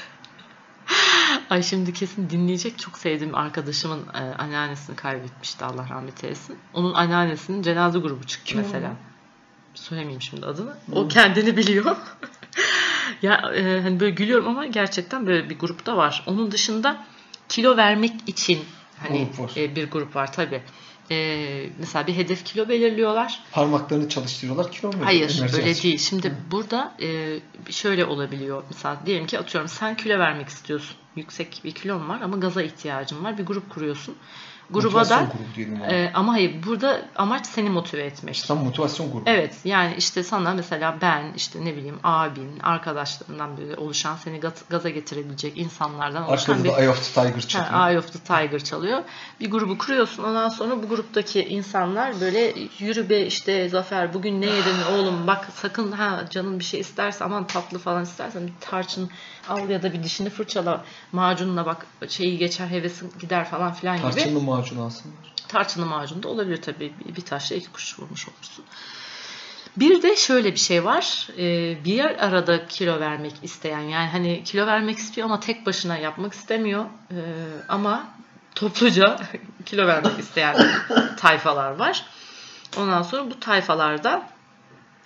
[1.50, 2.78] Ay şimdi kesin dinleyecek.
[2.78, 6.58] Çok sevdiğim arkadaşımın e, anneannesini kaybetmişti Allah rahmet eylesin.
[6.74, 8.86] Onun anneannesinin cenaze grubu çıktı Kim mesela.
[8.86, 8.96] ya?
[9.74, 10.76] Söylemeyeyim şimdi adını.
[10.92, 11.96] O kendini biliyor.
[13.22, 16.24] ya e, hani böyle gülüyorum ama gerçekten böyle bir grupta var.
[16.26, 17.04] Onun dışında
[17.48, 18.64] kilo vermek için
[19.02, 20.62] hani Grup e, bir grup var tabii.
[21.10, 23.40] e, mesela bir hedef kilo belirliyorlar.
[23.52, 24.98] Parmaklarını çalıştırıyorlar kilo mu?
[25.04, 25.98] Hayır Enerji öyle değil.
[25.98, 27.38] Şimdi burada e,
[27.70, 28.62] şöyle olabiliyor.
[28.70, 30.96] Mesela diyelim ki atıyorum sen kilo vermek istiyorsun.
[31.16, 33.38] Yüksek bir kilon var ama gaza ihtiyacın var.
[33.38, 34.16] Bir grup kuruyorsun.
[34.70, 35.92] Gruba da grubu diyelim ona.
[35.92, 38.44] e, ama hayır burada amaç seni motive etmek.
[38.48, 39.22] Tam motivasyon grubu.
[39.26, 44.64] Evet yani işte sana mesela ben işte ne bileyim abin arkadaşlarından böyle oluşan seni gaz-
[44.70, 47.70] gaza getirebilecek insanlardan oluşan Arkada bir da Eye of the Tiger çalıyor.
[47.70, 49.02] Ha, Eye of the Tiger çalıyor.
[49.40, 50.22] Bir grubu kuruyorsun.
[50.24, 55.48] Ondan sonra bu gruptaki insanlar böyle yürü be işte Zafer bugün ne yedin oğlum bak
[55.54, 59.10] sakın ha canın bir şey isterse aman tatlı falan istersen tarçın
[59.48, 64.10] al ya da bir dişini fırçala macunla bak şeyi geçer hevesin gider falan filan gibi.
[64.10, 65.34] Tarçınlı macun alsınlar.
[65.48, 66.92] Tarçınlı macun da olabilir tabii.
[67.04, 68.64] Bir, bir taşla iki kuş vurmuş olursun.
[69.76, 71.28] Bir de şöyle bir şey var.
[71.38, 76.32] Ee, bir arada kilo vermek isteyen yani hani kilo vermek istiyor ama tek başına yapmak
[76.32, 76.84] istemiyor.
[77.10, 77.14] Ee,
[77.68, 78.06] ama
[78.54, 79.18] topluca
[79.66, 80.56] kilo vermek isteyen
[81.16, 82.06] tayfalar var.
[82.76, 84.28] Ondan sonra bu tayfalarda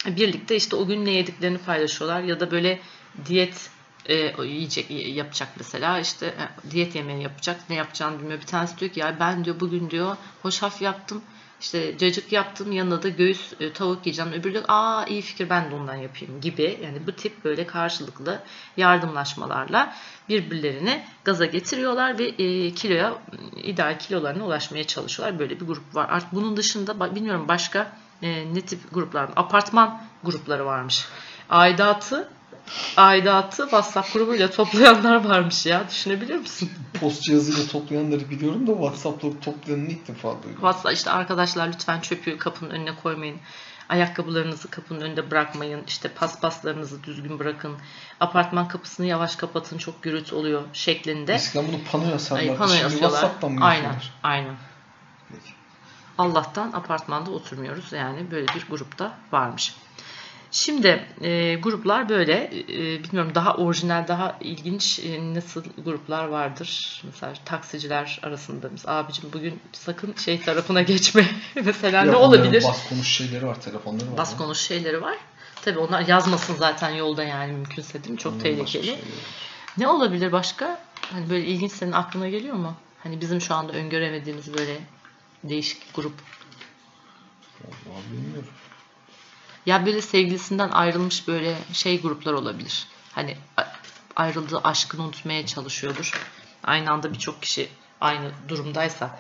[0.07, 2.81] birlikte işte o gün ne yediklerini paylaşıyorlar ya da böyle
[3.27, 3.71] diyet
[4.09, 8.41] e, yiyecek yapacak mesela işte e, diyet yemeği yapacak ne yapacağını bilmiyor.
[8.41, 11.23] Bir tanesi diyor ki ya ben diyor bugün diyor hoşaf yaptım
[11.61, 14.33] işte cacık yaptım yanında da göğüs e, tavuk yiyeceğim.
[14.33, 16.81] Öbürü diyor aa iyi fikir ben de ondan yapayım gibi.
[16.83, 18.43] Yani bu tip böyle karşılıklı
[18.77, 19.95] yardımlaşmalarla
[20.29, 23.15] birbirlerini gaza getiriyorlar ve e, kiloya
[23.57, 25.39] ideal kilolarına ulaşmaya çalışıyorlar.
[25.39, 26.09] Böyle bir grup var.
[26.11, 27.93] Artık bunun dışında bilmiyorum başka
[28.23, 29.31] e, ne tip gruplar?
[29.37, 31.05] Apartman grupları varmış.
[31.51, 32.29] Aidatı
[32.97, 35.89] aidatı WhatsApp grubuyla toplayanlar varmış ya.
[35.89, 36.71] Düşünebiliyor musun?
[37.01, 40.53] Post cihazıyla toplayanları biliyorum da WhatsApp'la toplayanını ilk defa duydum.
[40.53, 43.37] WhatsApp işte arkadaşlar lütfen çöpü kapının önüne koymayın.
[43.89, 45.85] Ayakkabılarınızı kapının önünde bırakmayın.
[45.87, 47.77] İşte paspaslarınızı düzgün bırakın.
[48.21, 51.35] Apartman kapısını yavaş kapatın çok gürültü oluyor şeklinde.
[51.35, 52.51] Eskiden bunu pano yazarlardı.
[52.51, 52.93] Ay, pano Şimdi.
[52.93, 54.57] WhatsApp'tan mı Aynen, aynen.
[55.29, 55.53] Peki.
[56.19, 57.93] Allah'tan apartmanda oturmuyoruz.
[57.93, 59.75] Yani böyle bir grupta varmış.
[60.51, 62.51] Şimdi e, gruplar böyle.
[62.69, 67.03] E, bilmiyorum daha orijinal, daha ilginç e, nasıl gruplar vardır.
[67.05, 71.27] Mesela taksiciler arasında biz abicim bugün sakın şey tarafına geçme.
[71.55, 72.63] Mesela ne Ya onların olabilir?
[72.63, 74.17] Bas konuş şeyleri var, telefonları var.
[74.17, 75.17] Bas konuş şeyleri var.
[75.63, 78.19] Tabii onlar yazmasın zaten yolda yani mümkünse değil mi?
[78.19, 78.99] Çok Onların tehlikeli.
[79.79, 80.79] Ne olabilir başka?
[81.13, 82.77] Hani böyle ilginç senin aklına geliyor mu?
[83.03, 84.81] Hani bizim şu anda öngöremediğimiz böyle
[85.45, 86.15] değişik grup.
[87.65, 88.49] Vallahi bilmiyorum.
[89.69, 92.87] Ya böyle sevgilisinden ayrılmış böyle şey gruplar olabilir.
[93.13, 93.37] Hani
[94.17, 96.29] ayrıldığı aşkını unutmaya çalışıyordur.
[96.65, 97.69] Aynı anda birçok kişi
[98.01, 99.19] aynı durumdaysa.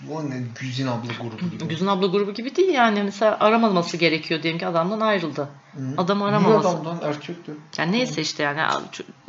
[0.00, 1.68] Bu ne Güzin abla grubu gibi.
[1.68, 3.02] Güzin abla grubu gibi değil yani.
[3.02, 5.48] Mesela aramaması gerekiyor diyelim ki adamdan ayrıldı.
[5.72, 5.80] Hı.
[5.96, 6.68] Adamı Bir aramaması.
[6.68, 7.52] adamdan erkekti.
[7.78, 8.60] Yani neyse işte yani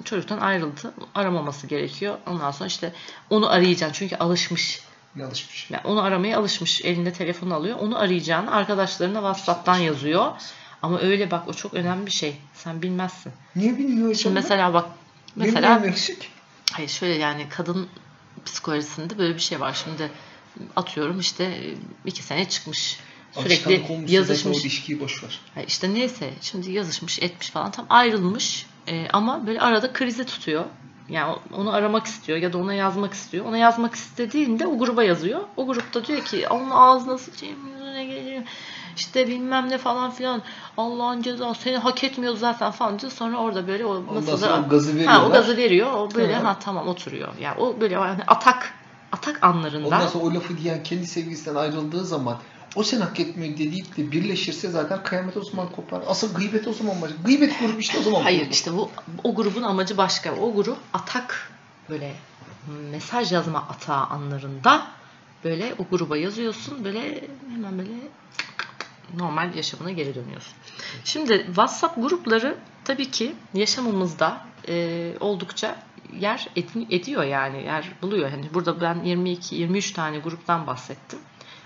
[0.03, 0.93] çocuktan ayrıldı.
[1.15, 2.17] Aramaması gerekiyor.
[2.27, 2.93] Ondan sonra işte
[3.29, 3.93] onu arayacaksın.
[3.93, 4.88] Çünkü alışmış.
[5.33, 5.67] Şey.
[5.69, 6.81] Yani onu aramaya alışmış.
[6.85, 7.77] Elinde telefon alıyor.
[7.79, 10.31] Onu arayacağını arkadaşlarına WhatsApp'tan yazıyor.
[10.81, 12.35] Ama öyle bak o çok önemli bir şey.
[12.53, 13.31] Sen bilmezsin.
[13.55, 14.15] Niye bilmiyor hocam?
[14.15, 14.85] Şimdi mesela bak
[15.37, 16.31] Benim mesela neyim eksik?
[16.71, 17.87] hayır şöyle yani kadın
[18.45, 19.81] psikolojisinde böyle bir şey var.
[19.83, 20.11] Şimdi
[20.75, 21.73] atıyorum işte
[22.05, 22.99] iki sene çıkmış.
[23.31, 24.61] Sürekli yazışmış.
[24.61, 25.39] ilişkiyi boş ver.
[25.55, 30.65] Ha işte neyse şimdi yazışmış etmiş falan tam ayrılmış Ee, ama böyle arada krizi tutuyor.
[31.09, 33.45] Yani onu aramak istiyor ya da ona yazmak istiyor.
[33.45, 35.41] Ona yazmak istediğinde o gruba yazıyor.
[35.57, 38.43] O grupta diyor ki onun ağzına sıçayım yüzüne geleyim.
[38.95, 40.41] İşte bilmem ne falan filan.
[40.77, 43.11] Allah'ın cezası seni hak etmiyor zaten falan diyor.
[43.11, 45.29] Sonra orada böyle o masada o gazı ha, veriyorlar.
[45.29, 45.93] o gazı veriyor.
[45.93, 46.45] O böyle Tamam.
[46.45, 47.29] ha tamam oturuyor.
[47.41, 48.73] Yani o böyle yani atak
[49.11, 52.37] atak anlarında Ondan sonra o lafı diyen kendi sevgilisinden ayrıldığı zaman
[52.75, 56.01] o sen hak etmiyor deyip de birleşirse zaten kıyamet o zaman kopar.
[56.07, 57.17] Asıl gıybet o zaman başlar.
[57.25, 58.53] Gıybet grubu işte o zaman Hayır kurulur.
[58.53, 58.91] işte bu
[59.23, 60.35] o grubun amacı başka.
[60.35, 61.51] O grup atak
[61.89, 62.13] böyle
[62.91, 64.87] mesaj yazma atağı anlarında
[65.43, 67.91] böyle o gruba yazıyorsun böyle hemen böyle
[69.17, 70.53] normal yaşamına geri dönüyorsun.
[71.03, 75.75] Şimdi WhatsApp grupları tabii ki yaşamımızda e, oldukça
[76.19, 78.29] yer ed- ediyor yani yer buluyor.
[78.29, 81.19] Hani burada ben 22 23 tane gruptan bahsettim.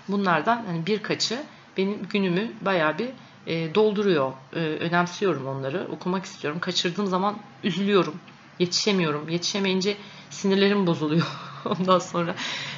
[0.08, 1.42] Bunlardan hani birkaçı
[1.76, 3.08] benim günümü bayağı bir
[3.46, 4.32] e, dolduruyor.
[4.52, 5.88] E, önemsiyorum onları.
[5.90, 6.60] Okumak istiyorum.
[6.60, 8.14] Kaçırdığım zaman üzülüyorum.
[8.58, 9.28] Yetişemiyorum.
[9.28, 9.96] Yetişemeyince
[10.30, 11.26] sinirlerim bozuluyor.
[11.64, 12.34] Ondan sonra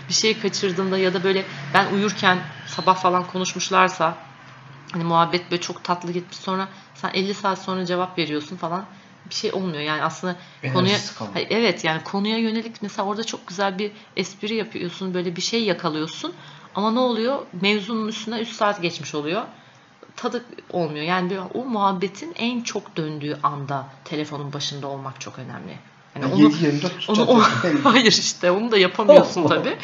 [0.09, 4.19] bir şey kaçırdığımda ya da böyle ben uyurken sabah falan konuşmuşlarsa
[4.93, 8.87] hani muhabbet böyle çok tatlı gitmiş sonra sen 50 saat sonra cevap veriyorsun falan
[9.31, 9.83] bir şey olmuyor.
[9.83, 11.35] Yani aslında konuya Enerjisi kalmıyor.
[11.35, 15.15] Hayır, evet yani konuya yönelik mesela orada çok güzel bir espri yapıyorsun.
[15.15, 16.35] Böyle bir şey yakalıyorsun.
[16.77, 17.39] Ama ne oluyor?
[17.61, 19.43] Mevzunun üstüne 3 saat geçmiş oluyor.
[20.17, 21.05] Tadı olmuyor.
[21.05, 25.79] Yani o muhabbetin en çok döndüğü anda telefonun başında olmak çok önemli.
[26.15, 27.29] Yani onu 7-24 onu, tutacak.
[27.29, 27.77] o- zaten.
[27.85, 29.49] hayır işte onu da yapamıyorsun Allah.
[29.49, 29.77] tabii.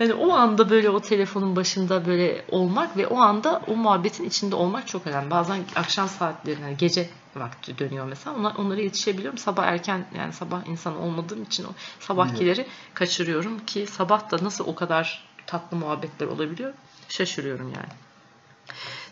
[0.00, 4.54] Yani o anda böyle o telefonun başında böyle olmak ve o anda o muhabbetin içinde
[4.54, 5.30] olmak çok önemli.
[5.30, 8.36] Bazen akşam saatleri, yani gece vakti dönüyor mesela.
[8.36, 9.38] Onlar, onlara yetişebiliyorum.
[9.38, 11.68] Sabah erken yani sabah insan olmadığım için o
[12.00, 16.74] sabahkileri kaçırıyorum ki sabah da nasıl o kadar tatlı muhabbetler olabiliyor
[17.08, 17.92] şaşırıyorum yani.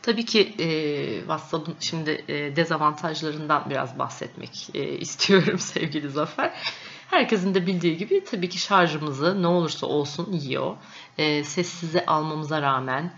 [0.03, 6.53] Tabii ki e, WhatsApp'ın şimdi e, dezavantajlarından biraz bahsetmek e, istiyorum sevgili Zafer.
[7.11, 10.77] Herkesin de bildiği gibi tabii ki şarjımızı ne olursa olsun yiyor.
[11.19, 13.13] E, sessize almamıza rağmen,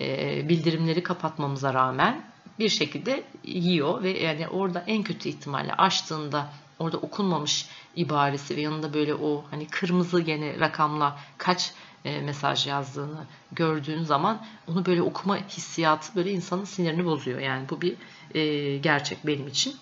[0.00, 2.24] e, bildirimleri kapatmamıza rağmen
[2.58, 8.94] bir şekilde yiyor ve yani orada en kötü ihtimalle açtığında orada okunmamış ibaresi ve yanında
[8.94, 11.72] böyle o hani kırmızı gene rakamla kaç
[12.04, 17.40] e, mesaj yazdığını gördüğün zaman onu böyle okuma hissiyatı böyle insanın sinirini bozuyor.
[17.40, 17.96] Yani bu bir
[18.34, 19.76] e, gerçek benim için.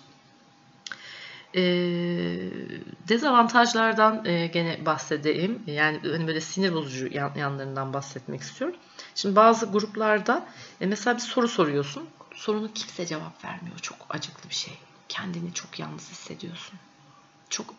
[1.55, 1.61] E,
[3.07, 5.63] dezavantajlardan e, gene bahsedeyim.
[5.67, 8.77] Yani hani böyle sinir bozucu yan, yanlarından bahsetmek istiyorum.
[9.15, 10.45] Şimdi bazı gruplarda
[10.81, 12.09] e, mesela bir soru soruyorsun.
[12.35, 13.79] Sorunu kimse cevap vermiyor.
[13.79, 14.73] Çok acıklı bir şey.
[15.09, 16.79] Kendini çok yalnız hissediyorsun.
[17.49, 17.73] Çok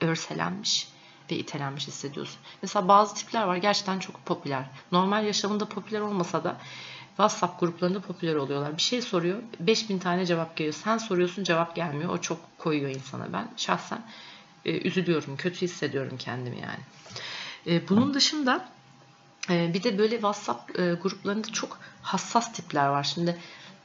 [0.00, 0.88] örselenmiş
[1.30, 2.38] ve itelenmiş hissediyorsun.
[2.62, 4.64] Mesela bazı tipler var gerçekten çok popüler.
[4.92, 6.56] Normal yaşamında popüler olmasa da
[7.08, 8.76] WhatsApp gruplarında popüler oluyorlar.
[8.76, 10.74] Bir şey soruyor, 5000 tane cevap geliyor.
[10.74, 12.10] Sen soruyorsun, cevap gelmiyor.
[12.10, 13.32] O çok koyuyor insana.
[13.32, 14.02] Ben şahsen
[14.64, 16.80] e, üzülüyorum, kötü hissediyorum kendimi yani.
[17.66, 18.68] E, bunun dışında
[19.50, 23.04] e, bir de böyle WhatsApp e, gruplarında çok hassas tipler var.
[23.04, 23.38] Şimdi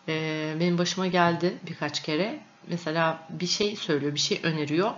[0.08, 2.40] e, benim başıma geldi birkaç kere.
[2.68, 4.92] Mesela bir şey söylüyor, bir şey öneriyor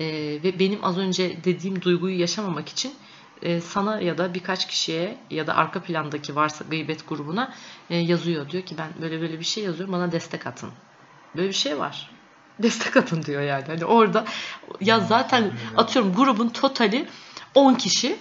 [0.00, 0.06] e,
[0.44, 2.94] ve benim az önce dediğim duyguyu yaşamamak için
[3.42, 7.54] e, sana ya da birkaç kişiye ya da arka plandaki varsa gıybet grubuna
[7.90, 8.50] e, yazıyor.
[8.50, 10.70] Diyor ki ben böyle böyle bir şey yazıyorum bana destek atın.
[11.36, 12.10] Böyle bir şey var.
[12.58, 13.64] Destek atın diyor yani.
[13.66, 14.24] Hani orada
[14.80, 17.08] ya zaten atıyorum grubun totali
[17.54, 18.16] 10 kişi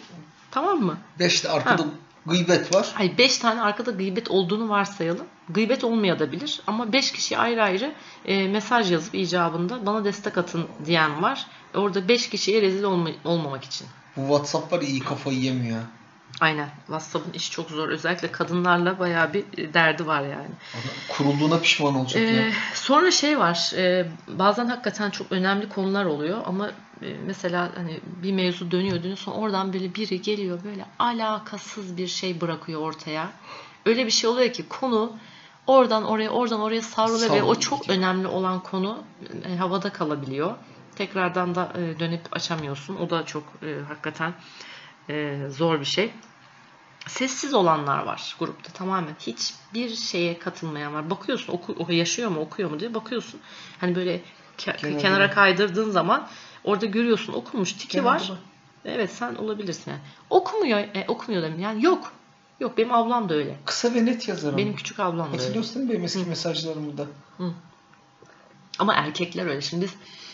[0.52, 0.98] tamam mı?
[1.20, 1.88] 5 de arkada ha.
[2.26, 2.92] gıybet var.
[2.94, 5.26] Hayır 5 tane arkada gıybet olduğunu varsayalım.
[5.50, 7.94] Gıybet olmayabilir ama 5 kişi ayrı ayrı
[8.26, 11.48] e, mesaj yazıp icabında bana destek atın diyen var.
[11.76, 13.88] Orada 5 kişiye rezil olma, olmamak için.
[14.18, 15.82] Bu WhatsApp var iyi kafayı yemiyor.
[16.42, 16.70] Aynen.
[16.86, 17.90] WhatsApp'ın işi çok zor.
[17.90, 20.50] Özellikle kadınlarla bayağı bir derdi var yani.
[21.10, 22.52] Kurulduğuna pişman olacak ee, ya.
[22.74, 23.72] Sonra şey var.
[23.78, 26.68] E, bazen hakikaten çok önemli konular oluyor ama
[27.02, 32.08] e, mesela hani bir mevzu dönüyor dönüyor sonra oradan böyle biri geliyor böyle alakasız bir
[32.08, 33.32] şey bırakıyor ortaya.
[33.86, 35.14] Öyle bir şey oluyor ki konu
[35.68, 38.98] oradan oraya oradan oraya savruluyor ve o çok önemli olan konu
[39.46, 40.56] e, havada kalabiliyor.
[40.96, 42.96] Tekrardan da e, dönüp açamıyorsun.
[42.96, 44.34] O da çok e, hakikaten
[45.10, 46.12] e, zor bir şey.
[47.08, 49.16] Sessiz olanlar var grupta tamamen.
[49.20, 51.10] Hiçbir şeye katılmayan var.
[51.10, 53.40] Bakıyorsun oku, yaşıyor mu okuyor mu diye bakıyorsun.
[53.80, 54.22] Hani böyle
[54.58, 56.28] ke- kenara, kaydırdığın zaman
[56.64, 58.10] orada görüyorsun okumuş tiki Kenarda.
[58.10, 58.32] var.
[58.86, 60.02] Evet sen olabilirsin yani.
[60.30, 61.60] Okumuyor, e, okumuyor demin.
[61.60, 62.12] Yani yok.
[62.60, 63.56] Yok benim ablam da öyle.
[63.66, 64.58] Kısa ve net yazarım.
[64.58, 65.38] Benim küçük ablam da öyle.
[65.38, 66.30] Hatırlıyorsun değil mi benim eski Hı.
[66.30, 67.06] mesajlarımı da?
[67.38, 67.52] Hı.
[68.80, 69.62] Ama erkekler öyle.
[69.62, 69.90] Şimdi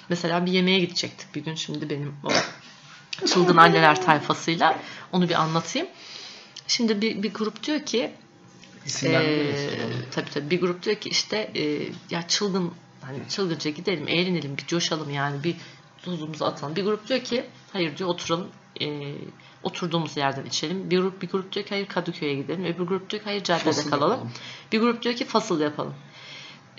[0.09, 1.55] mesela bir yemeğe gidecektik bir gün.
[1.55, 2.29] Şimdi benim o
[3.27, 4.79] çılgın anneler tayfasıyla
[5.11, 5.87] onu bir anlatayım.
[6.67, 8.11] Şimdi bir, bir grup diyor ki
[9.03, 9.53] e,
[10.11, 11.61] tabii tabii bir grup diyor ki işte e,
[12.09, 15.55] ya çılgın hani çılgınca gidelim eğlenelim bir coşalım yani bir
[16.03, 16.75] tuzumuzu atalım.
[16.75, 18.47] Bir grup diyor ki hayır diyor oturalım
[18.81, 19.15] e,
[19.63, 20.89] oturduğumuz yerden içelim.
[20.89, 22.65] Bir grup bir grup diyor ki hayır Kadıköy'e gidelim.
[22.65, 24.11] Öbür grup diyor ki hayır caddede fasıl kalalım.
[24.11, 24.31] Yapalım.
[24.71, 25.93] Bir grup diyor ki fasıl yapalım.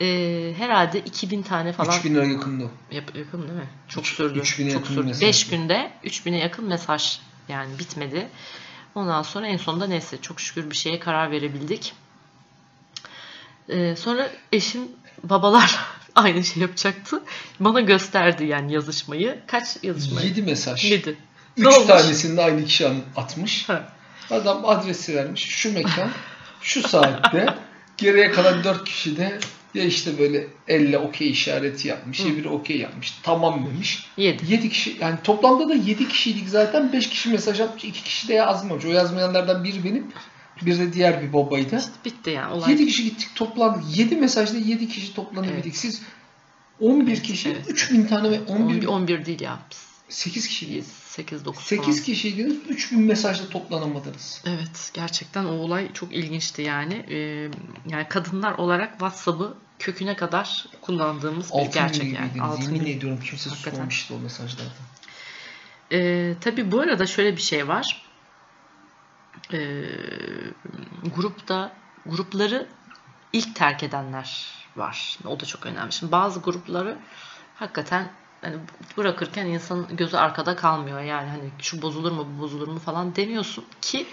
[0.01, 1.99] Ee, herhalde 2000 tane falan.
[1.99, 2.71] 3000 lira yakındı.
[2.91, 3.69] Yap, yakın değil mi?
[3.89, 4.39] Çok 3, sürdü.
[4.39, 5.13] 3000'e Çok sürdü.
[5.21, 8.29] 5 günde 3000'e yakın mesaj yani bitmedi.
[8.95, 11.93] Ondan sonra en sonunda neyse çok şükür bir şeye karar verebildik.
[13.69, 14.83] Ee, sonra eşim
[15.23, 15.79] babalar
[16.15, 17.23] aynı şey yapacaktı.
[17.61, 19.41] Bana gösterdi yani yazışmayı.
[19.47, 20.27] Kaç yazışmayı?
[20.29, 20.91] 7 mesaj.
[20.91, 21.17] 7.
[21.57, 23.69] 3 tanesini de aynı kişi atmış.
[23.69, 23.89] Ha.
[24.31, 25.45] Adam adresi vermiş.
[25.49, 26.11] Şu mekan,
[26.63, 27.55] şu saatte.
[27.97, 29.39] Geriye kalan 4 kişi de
[29.75, 34.07] ya işte böyle elle okey işareti yapmış, ya biri okey yapmış, tamam demiş.
[34.17, 34.53] 7.
[34.53, 36.93] 7 kişi yani toplamda da 7 kişiydik zaten.
[36.93, 38.85] 5 kişi mesaj atmış, 2 kişi de yazmamış.
[38.85, 40.07] O yazmayanlardan biri benim,
[40.63, 41.79] bir de diğer bir babaydı.
[41.79, 42.71] İşte bitti yani olay.
[42.73, 43.99] 7 kişi gittik toplandık.
[43.99, 45.65] 7 mesajda 7 kişi toplanabildik.
[45.65, 45.77] Evet.
[45.77, 46.03] Siz
[46.81, 47.65] 11 evet, kişi, evet.
[47.69, 49.59] 3000 tane ve 11 11, 11 değil ya.
[50.11, 50.87] 8 kişiyiz.
[50.87, 52.05] 8 9 8 falan.
[52.05, 54.43] kişiydiniz 3000 mesajla toplanamadınız.
[54.47, 56.95] Evet gerçekten o olay çok ilginçti yani.
[56.95, 57.17] Ee,
[57.87, 62.43] yani kadınlar olarak WhatsApp'ı köküne kadar kullandığımız bir gerçek yani.
[62.43, 64.71] Altın Yemin ediyorum kimse susmamıştı o mesajlarda.
[65.93, 68.03] Ee, tabii bu arada şöyle bir şey var.
[69.53, 69.85] Ee,
[71.15, 71.73] grupta
[72.07, 72.67] grupları
[73.33, 74.47] ilk terk edenler
[74.77, 75.19] var.
[75.25, 75.93] O da çok önemli.
[75.93, 76.99] Şimdi bazı grupları
[77.55, 78.11] hakikaten
[78.41, 78.57] hani
[78.97, 81.01] bırakırken insanın gözü arkada kalmıyor.
[81.01, 84.07] Yani hani şu bozulur mu bu bozulur mu falan demiyorsun ki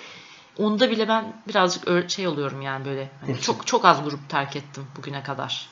[0.57, 4.87] onda bile ben birazcık şey oluyorum yani böyle hani çok çok az grup terk ettim
[4.97, 5.69] bugüne kadar.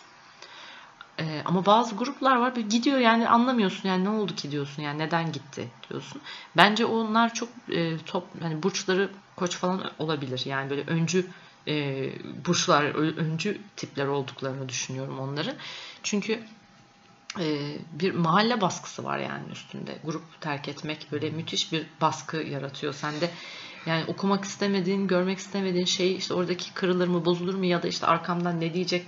[1.20, 5.00] Ee, ama bazı gruplar var böyle gidiyor yani anlamıyorsun yani ne oldu ki diyorsun yani
[5.00, 6.22] neden gitti diyorsun.
[6.58, 11.28] Bence onlar çok e, top hani burçları koç falan olabilir yani böyle öncü
[11.68, 12.10] e,
[12.46, 12.84] burçlar
[13.18, 15.56] öncü tipler olduklarını düşünüyorum onların.
[16.04, 16.44] Çünkü
[17.92, 19.98] bir mahalle baskısı var yani üstünde.
[20.04, 23.30] Grup terk etmek böyle müthiş bir baskı yaratıyor sende.
[23.86, 28.08] Yani okumak istemediğin, görmek istemediğin şey işte oradaki kırılır mı, bozulur mu ya da işte
[28.08, 29.08] arkamdan ne diyecek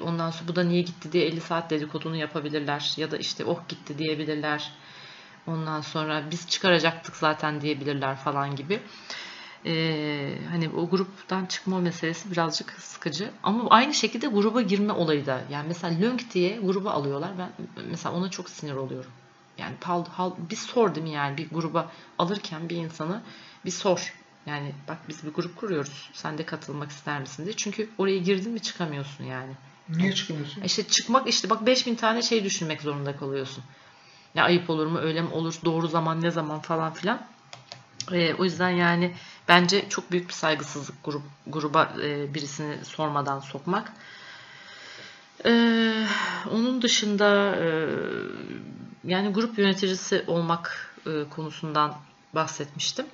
[0.00, 3.68] ondan sonra bu da niye gitti diye 50 saat dedikodunu yapabilirler ya da işte oh
[3.68, 4.72] gitti diyebilirler.
[5.46, 8.80] Ondan sonra biz çıkaracaktık zaten diyebilirler falan gibi.
[9.66, 13.30] Ee, hani o gruptan çıkma meselesi birazcık sıkıcı.
[13.42, 15.40] Ama aynı şekilde gruba girme olayı da.
[15.50, 17.30] Yani mesela Lönk diye gruba alıyorlar.
[17.38, 17.50] Ben
[17.90, 19.10] mesela ona çok sinir oluyorum.
[19.58, 23.22] Yani hal, hal, bir sor değil mi yani bir gruba alırken bir insanı
[23.64, 24.14] bir sor.
[24.46, 26.10] Yani bak biz bir grup kuruyoruz.
[26.12, 27.56] Sen de katılmak ister misin diye.
[27.56, 29.52] Çünkü oraya girdin mi çıkamıyorsun yani.
[29.88, 30.62] Niye çıkamıyorsun?
[30.62, 33.64] İşte çıkmak işte bak 5000 tane şey düşünmek zorunda kalıyorsun.
[34.34, 37.26] Ya ayıp olur mu öyle mi olur doğru zaman ne zaman falan filan.
[38.12, 39.14] Ee, o yüzden yani
[39.48, 43.92] bence çok büyük bir saygısızlık grup gruba e, birisini sormadan sokmak.
[45.46, 46.06] Ee,
[46.50, 47.66] onun dışında e,
[49.04, 51.94] yani grup yöneticisi olmak e, konusundan
[52.34, 53.06] bahsetmiştim.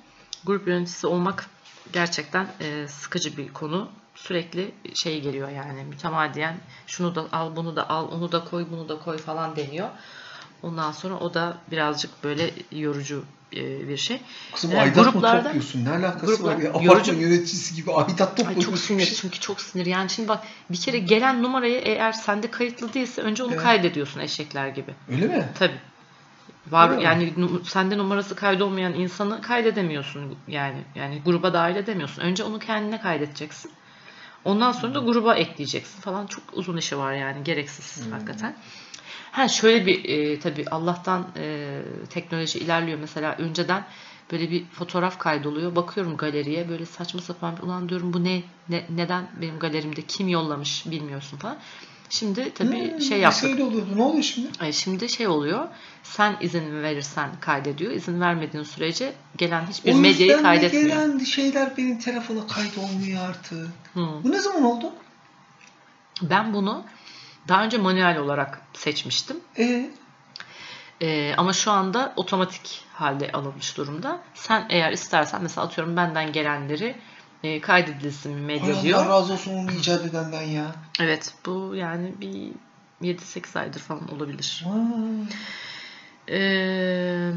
[0.45, 1.49] Grup yöneticisi olmak
[1.93, 3.89] gerçekten e, sıkıcı bir konu.
[4.15, 6.57] Sürekli şey geliyor yani mütemadiyen
[6.87, 9.89] şunu da al bunu da al onu da koy bunu da koy falan deniyor.
[10.63, 13.23] Ondan sonra o da birazcık böyle yorucu
[13.55, 14.21] e, bir şey.
[14.53, 15.85] Kızım yani aidat gruplarda, mı topluyorsun?
[15.85, 16.69] Ne alakası gruplar, var ya?
[16.69, 18.61] Apartman yorucu, yöneticisi gibi aidat topluyorsun.
[18.61, 19.85] Çok sinir çünkü çok sinir.
[19.85, 23.63] Yani şimdi bak bir kere gelen numarayı eğer sende kayıtlı değilse önce onu evet.
[23.63, 24.93] kaydediyorsun eşekler gibi.
[25.11, 25.49] Öyle mi?
[25.59, 25.79] Tabii.
[26.67, 27.49] Var Öyle yani mi?
[27.63, 30.81] sende numarası kaydolmayan insanı kaydedemiyorsun yani.
[30.95, 32.21] Yani gruba dahil edemiyorsun.
[32.21, 33.71] Önce onu kendine kaydedeceksin.
[34.45, 36.27] Ondan sonra da gruba ekleyeceksin falan.
[36.27, 37.43] Çok uzun işi var yani.
[37.43, 38.11] Gereksiz hmm.
[38.11, 38.55] hakikaten.
[39.31, 42.99] Ha şöyle bir e, tabii Allah'tan e, teknoloji ilerliyor.
[42.99, 43.85] Mesela önceden
[44.31, 45.75] böyle bir fotoğraf kaydoluyor.
[45.75, 50.27] Bakıyorum galeriye böyle saçma sapan bir ulan diyorum bu ne, ne neden benim galerimde kim
[50.27, 51.57] yollamış bilmiyorsun falan.
[52.09, 53.43] Şimdi tabii hmm, şey yaptık.
[53.43, 53.89] Öyle oluyordu.
[53.95, 54.47] Ne oluyor şimdi?
[54.61, 55.67] E, şimdi şey oluyor.
[56.03, 57.91] Sen izin verirsen kaydediyor.
[57.91, 60.85] İzin vermediğin sürece gelen hiçbir o medyayı kaydetmiyor.
[60.85, 63.67] O gelen şeyler benim telefona kaydolmuyor artık.
[63.93, 64.23] Hmm.
[64.23, 64.91] Bu ne zaman oldu?
[66.21, 66.83] Ben bunu
[67.47, 69.37] daha önce manuel olarak seçmiştim.
[69.57, 69.89] Ee?
[71.01, 74.19] Ee, ama şu anda otomatik halde alınmış durumda.
[74.33, 76.95] Sen eğer istersen mesela atıyorum benden gelenleri
[77.43, 78.99] e, kaydedilsin medya diyor.
[78.99, 80.75] Allah razı olsun onu icat edenden ya.
[80.99, 82.51] Evet bu yani bir
[83.01, 84.65] 7-8 aydır falan olabilir.
[86.29, 87.31] Ee,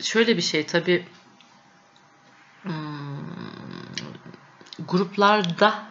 [0.00, 1.06] şöyle bir şey tabi
[2.62, 2.72] hmm,
[4.88, 5.82] gruplarda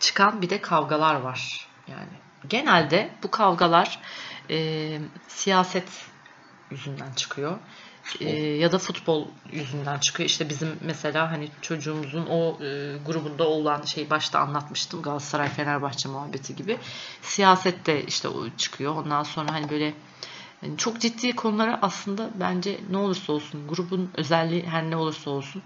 [0.00, 1.68] çıkan bir de kavgalar var.
[1.88, 3.98] Yani genelde bu kavgalar
[4.50, 5.88] e, siyaset
[6.70, 7.58] yüzünden çıkıyor.
[8.20, 10.28] E, ya da futbol yüzünden çıkıyor.
[10.28, 15.02] İşte bizim mesela hani çocuğumuzun o e, grubunda olan şey başta anlatmıştım.
[15.02, 16.78] Galatasaray Fenerbahçe muhabbeti gibi.
[17.22, 18.96] Siyaset de işte o çıkıyor.
[18.96, 19.94] Ondan sonra hani böyle
[20.62, 25.62] yani çok ciddi konulara aslında bence ne olursa olsun grubun özelliği her ne olursa olsun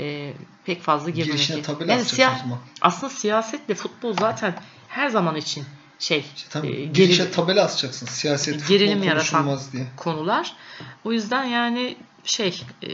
[0.00, 0.32] e,
[0.64, 1.68] pek fazla girmemek.
[1.88, 2.44] Yani siyah,
[2.80, 4.54] aslında siyasetle futbol zaten
[4.88, 5.64] her zaman için
[5.98, 8.06] şey tabii, e, girişe tabela asacaksın.
[8.06, 9.86] Siyaset gerilim yaratan diye.
[9.96, 10.52] konular.
[11.04, 12.88] O yüzden yani şey e,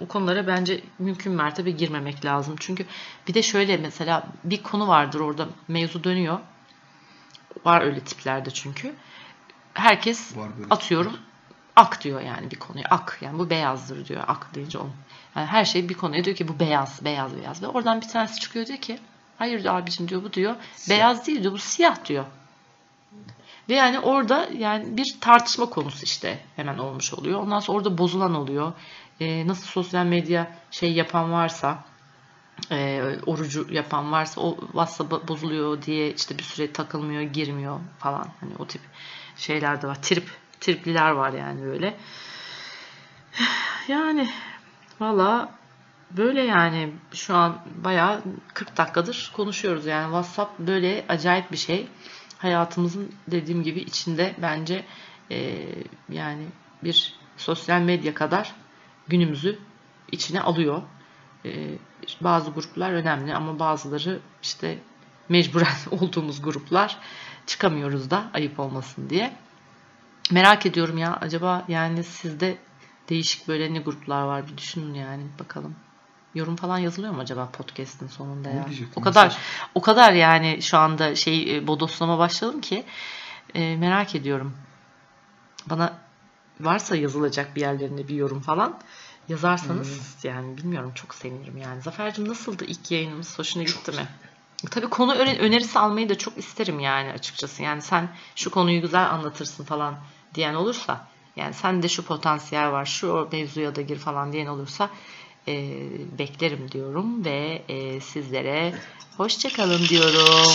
[0.00, 2.56] o konulara bence mümkün mertebe girmemek lazım.
[2.60, 2.86] Çünkü
[3.28, 6.38] bir de şöyle mesela bir konu vardır orada mevzu dönüyor.
[7.64, 8.94] Var öyle tiplerde çünkü.
[9.74, 10.34] Herkes
[10.70, 11.28] atıyorum tipler.
[11.76, 12.84] ak diyor yani bir konuya.
[12.90, 14.24] Ak yani bu beyazdır diyor.
[14.28, 14.90] Ak deyince on.
[15.36, 17.62] Yani her şey bir konuya diyor ki bu beyaz, beyaz, beyaz.
[17.62, 18.98] Ve oradan bir tanesi çıkıyor diyor ki
[19.38, 20.56] Hayır abicim diyor bu diyor.
[20.74, 20.98] Siyah.
[20.98, 22.24] Beyaz değil diyor bu siyah diyor.
[23.68, 27.40] Ve yani orada yani bir tartışma konusu işte hemen olmuş oluyor.
[27.40, 28.72] Ondan sonra orada bozulan oluyor.
[29.20, 31.84] Ee, nasıl sosyal medya şey yapan varsa
[32.70, 38.28] e, orucu yapan varsa o WhatsApp bozuluyor diye işte bir süre takılmıyor, girmiyor falan.
[38.40, 38.82] Hani o tip
[39.36, 40.02] şeyler de var.
[40.02, 40.30] Trip,
[40.60, 41.96] tripliler var yani böyle.
[43.88, 44.28] Yani
[45.00, 45.57] valla
[46.10, 48.22] Böyle yani şu an bayağı
[48.54, 49.86] 40 dakikadır konuşuyoruz.
[49.86, 51.88] Yani WhatsApp böyle acayip bir şey.
[52.38, 54.84] Hayatımızın dediğim gibi içinde bence
[55.30, 55.64] e,
[56.08, 56.46] yani
[56.84, 58.54] bir sosyal medya kadar
[59.08, 59.58] günümüzü
[60.12, 60.82] içine alıyor.
[61.44, 61.78] E,
[62.20, 64.78] bazı gruplar önemli ama bazıları işte
[65.28, 66.98] mecburen olduğumuz gruplar
[67.46, 69.36] çıkamıyoruz da ayıp olmasın diye.
[70.30, 72.58] Merak ediyorum ya acaba yani sizde
[73.08, 75.76] değişik böyle ne gruplar var bir düşünün yani bakalım.
[76.38, 78.66] Yorum falan yazılıyor mu acaba podcast'in sonunda ya?
[78.96, 79.38] O kadar
[79.74, 82.84] o kadar yani şu anda şey e, bodoslama başladım ki
[83.54, 84.56] e, merak ediyorum.
[85.66, 85.98] Bana
[86.60, 88.80] varsa yazılacak bir yerlerinde bir yorum falan
[89.28, 89.88] yazarsanız
[90.22, 90.30] hmm.
[90.30, 91.82] yani bilmiyorum çok sevinirim yani.
[91.82, 93.38] Zafer'cim nasıldı ilk yayınımız?
[93.38, 93.92] Hoşuna gitti çok mi?
[93.92, 94.06] Güzel.
[94.70, 97.62] Tabii konu önerisi almayı da çok isterim yani açıkçası.
[97.62, 99.98] Yani sen şu konuyu güzel anlatırsın falan
[100.34, 104.90] diyen olursa yani sen de şu potansiyel var şu mevzuya da gir falan diyen olursa
[105.48, 105.74] e,
[106.18, 108.74] beklerim diyorum ve e, sizlere
[109.16, 110.52] hoşçakalın diyorum.